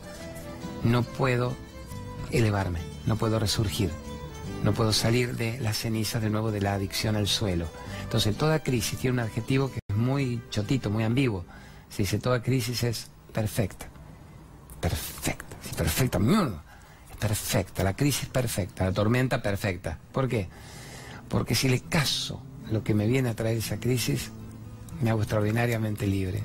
[0.83, 1.55] no puedo
[2.31, 3.91] elevarme, no puedo resurgir,
[4.63, 7.67] no puedo salir de las cenizas de nuevo de la adicción al suelo.
[8.03, 11.45] Entonces toda crisis tiene un adjetivo que es muy chotito, muy ambiguo.
[11.89, 13.87] Se dice toda crisis es perfecta.
[14.81, 15.55] Perfecta.
[15.77, 16.19] perfecta
[17.19, 19.97] perfecta, la crisis perfecta, la tormenta perfecta.
[20.11, 20.47] ¿Por qué?
[21.27, 22.41] Porque si le caso
[22.71, 24.31] lo que me viene a traer esa crisis,
[25.01, 26.41] me hago extraordinariamente libre,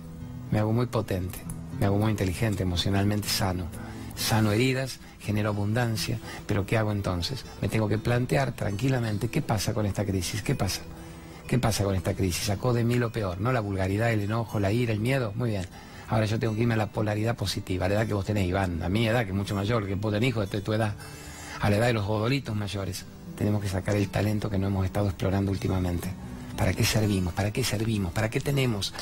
[0.50, 1.38] me hago muy potente,
[1.78, 3.66] me hago muy inteligente, emocionalmente sano.
[4.16, 7.44] Sano heridas, genero abundancia, pero ¿qué hago entonces?
[7.60, 10.82] Me tengo que plantear tranquilamente qué pasa con esta crisis, qué pasa.
[11.46, 12.44] ¿Qué pasa con esta crisis?
[12.44, 13.52] Sacó de mí lo peor, ¿no?
[13.52, 15.32] La vulgaridad, el enojo, la ira, el miedo.
[15.34, 15.66] Muy bien.
[16.08, 18.46] Ahora yo tengo que irme a la polaridad positiva, a la edad que vos tenés,
[18.46, 20.94] Iván, a mi edad, que es mucho mayor que vos tenés hijos de tu edad,
[21.60, 23.04] a la edad de los godolitos mayores.
[23.36, 26.10] Tenemos que sacar el talento que no hemos estado explorando últimamente.
[26.56, 27.32] ¿Para qué servimos?
[27.32, 28.12] ¿Para qué servimos?
[28.12, 28.94] ¿Para qué tenemos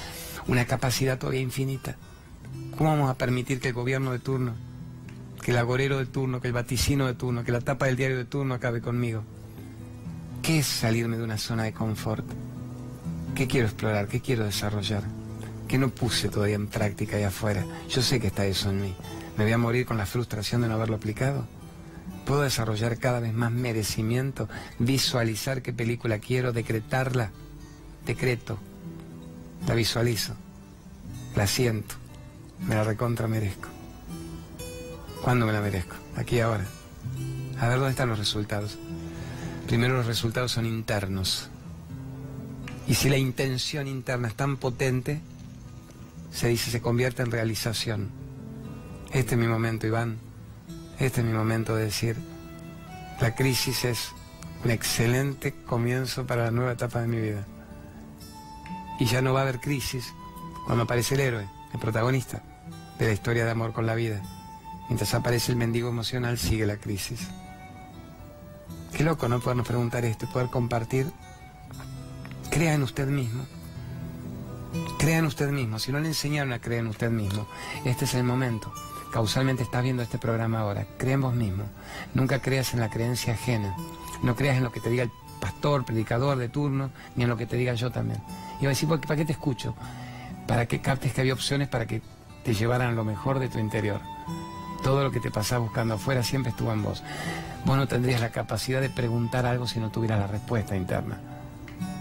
[0.47, 1.97] una capacidad todavía infinita?
[2.77, 4.55] ¿Cómo vamos a permitir que el gobierno de turno,
[5.43, 8.17] que el agorero de turno, que el vaticino de turno, que la tapa del diario
[8.17, 9.25] de turno acabe conmigo?
[10.41, 12.25] ¿Qué es salirme de una zona de confort?
[13.35, 14.09] ¿Qué quiero explorar?
[14.09, 15.22] ¿Qué quiero desarrollar?
[15.73, 17.65] Que no puse todavía en práctica ahí afuera.
[17.89, 18.95] Yo sé que está eso en mí.
[19.39, 21.47] ¿Me voy a morir con la frustración de no haberlo aplicado?
[22.27, 24.51] ¿Puedo desarrollar cada vez más merecimiento?
[24.79, 26.53] ¿Visualizar qué película quiero?
[26.53, 27.31] ¿Decretarla?
[28.05, 28.59] Decreto.
[29.67, 30.35] La visualizo.
[31.37, 31.95] La siento.
[32.69, 33.69] Me la recontra merezco.
[35.23, 35.97] ¿Cuándo me la merezco?
[36.17, 36.67] Aquí ahora.
[37.59, 38.77] A ver dónde están los resultados.
[39.69, 41.49] Primero los resultados son internos.
[42.87, 45.23] Y si la intención interna es tan potente,
[46.33, 48.11] se dice, se convierte en realización.
[49.13, 50.19] Este es mi momento, Iván.
[50.99, 52.17] Este es mi momento de decir,
[53.21, 54.13] la crisis es
[54.65, 57.47] un excelente comienzo para la nueva etapa de mi vida.
[58.99, 60.13] Y ya no va a haber crisis
[60.67, 62.43] cuando aparece el héroe, el protagonista
[62.99, 64.23] de la historia de amor con la vida.
[64.89, 67.29] Mientras aparece el mendigo emocional, sigue la crisis.
[68.97, 71.11] Qué loco no podernos preguntar esto, poder compartir.
[72.51, 73.45] Crea en usted mismo.
[74.99, 75.79] Crea en usted mismo.
[75.79, 77.47] Si no le enseñaron a creer en usted mismo,
[77.85, 78.73] este es el momento.
[79.13, 80.87] Causalmente estás viendo este programa ahora.
[80.97, 81.65] Crea en vos mismo.
[82.15, 83.77] Nunca creas en la creencia ajena.
[84.23, 85.11] No creas en lo que te diga el
[85.41, 88.23] pastor, predicador de turno, ni en lo que te diga yo también.
[88.61, 89.75] Y va a decir, ¿para qué te escucho?
[90.47, 92.01] Para que captes que había opciones para que
[92.45, 94.01] te llevaran lo mejor de tu interior.
[94.83, 97.03] Todo lo que te pasaba buscando afuera siempre estuvo en vos.
[97.65, 101.32] Vos no tendrías la capacidad de preguntar algo si no tuvieras la respuesta interna.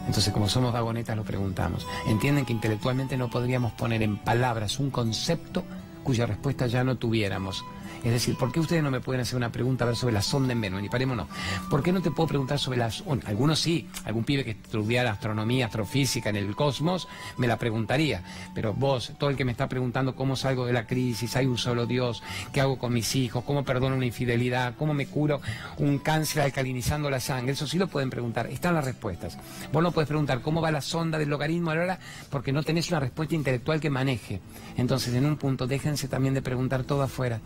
[0.07, 1.85] Entonces, como somos vagonetas, lo preguntamos.
[2.07, 5.63] Entienden que intelectualmente no podríamos poner en palabras un concepto
[6.03, 7.63] cuya respuesta ya no tuviéramos.
[8.03, 10.23] Es decir, ¿por qué ustedes no me pueden hacer una pregunta a ver sobre la
[10.23, 10.81] sonda en Venus?
[10.81, 11.27] Ni parémonos.
[11.69, 13.03] ¿Por qué no te puedo preguntar sobre las...
[13.25, 18.23] algunos sí, algún pibe que estudiara astronomía, astrofísica en el cosmos, me la preguntaría.
[18.55, 21.59] Pero vos, todo el que me está preguntando cómo salgo de la crisis, hay un
[21.59, 25.39] solo Dios, qué hago con mis hijos, cómo perdono una infidelidad, cómo me curo
[25.77, 28.47] un cáncer alcalinizando la sangre, eso sí lo pueden preguntar.
[28.47, 29.37] Están las respuestas.
[29.71, 31.99] Vos no puedes preguntar cómo va la sonda del logaritmo ahora
[32.31, 34.41] porque no tenés una respuesta intelectual que maneje.
[34.77, 37.39] Entonces, en un punto, déjense también de preguntar todo afuera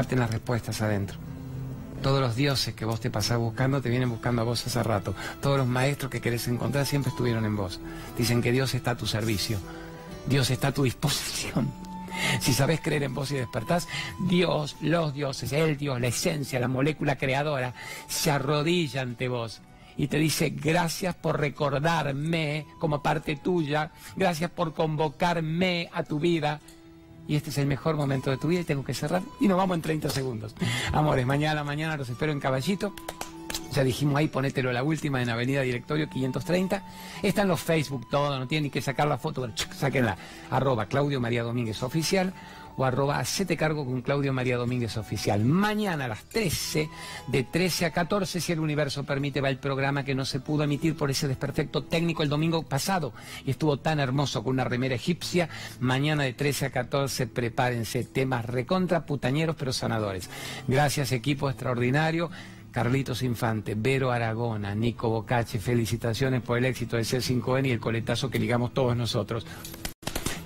[0.00, 1.18] capten las respuestas adentro.
[2.02, 5.14] Todos los dioses que vos te pasás buscando te vienen buscando a vos hace rato.
[5.42, 7.80] Todos los maestros que querés encontrar siempre estuvieron en vos.
[8.16, 9.58] Dicen que Dios está a tu servicio.
[10.26, 11.70] Dios está a tu disposición.
[12.40, 13.88] Si sabes creer en vos y despertás,
[14.28, 17.72] Dios, los dioses, el Dios, la esencia, la molécula creadora,
[18.08, 19.62] se arrodilla ante vos
[19.96, 26.60] y te dice gracias por recordarme como parte tuya, gracias por convocarme a tu vida.
[27.30, 29.56] Y este es el mejor momento de tu vida y tengo que cerrar y nos
[29.56, 30.52] vamos en 30 segundos.
[30.92, 32.92] Amores, mañana, mañana los espero en Caballito.
[33.72, 36.82] Ya dijimos ahí, ponételo la última en Avenida Directorio 530.
[37.22, 40.16] Están los Facebook, todo, no tienen que sacar la foto, sáquenla.
[40.50, 42.34] Arroba Claudio María Domínguez Oficial
[42.80, 45.44] o arroba hacete cargo con Claudio María Domínguez Oficial.
[45.44, 46.88] Mañana a las 13,
[47.28, 50.64] de 13 a 14, si el universo permite, va el programa que no se pudo
[50.64, 53.12] emitir por ese desperfecto técnico el domingo pasado
[53.44, 55.50] y estuvo tan hermoso con una remera egipcia.
[55.78, 60.30] Mañana de 13 a 14, prepárense temas recontra putañeros pero sanadores.
[60.66, 62.30] Gracias equipo extraordinario.
[62.70, 68.30] Carlitos Infante, Vero Aragona, Nico Bocache, felicitaciones por el éxito de C5N y el coletazo
[68.30, 69.44] que ligamos todos nosotros.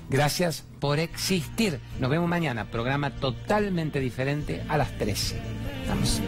[0.08, 1.80] Gracias por existir.
[1.98, 5.40] Nos vemos mañana, programa totalmente diferente a las 13.
[5.88, 6.20] Vamos.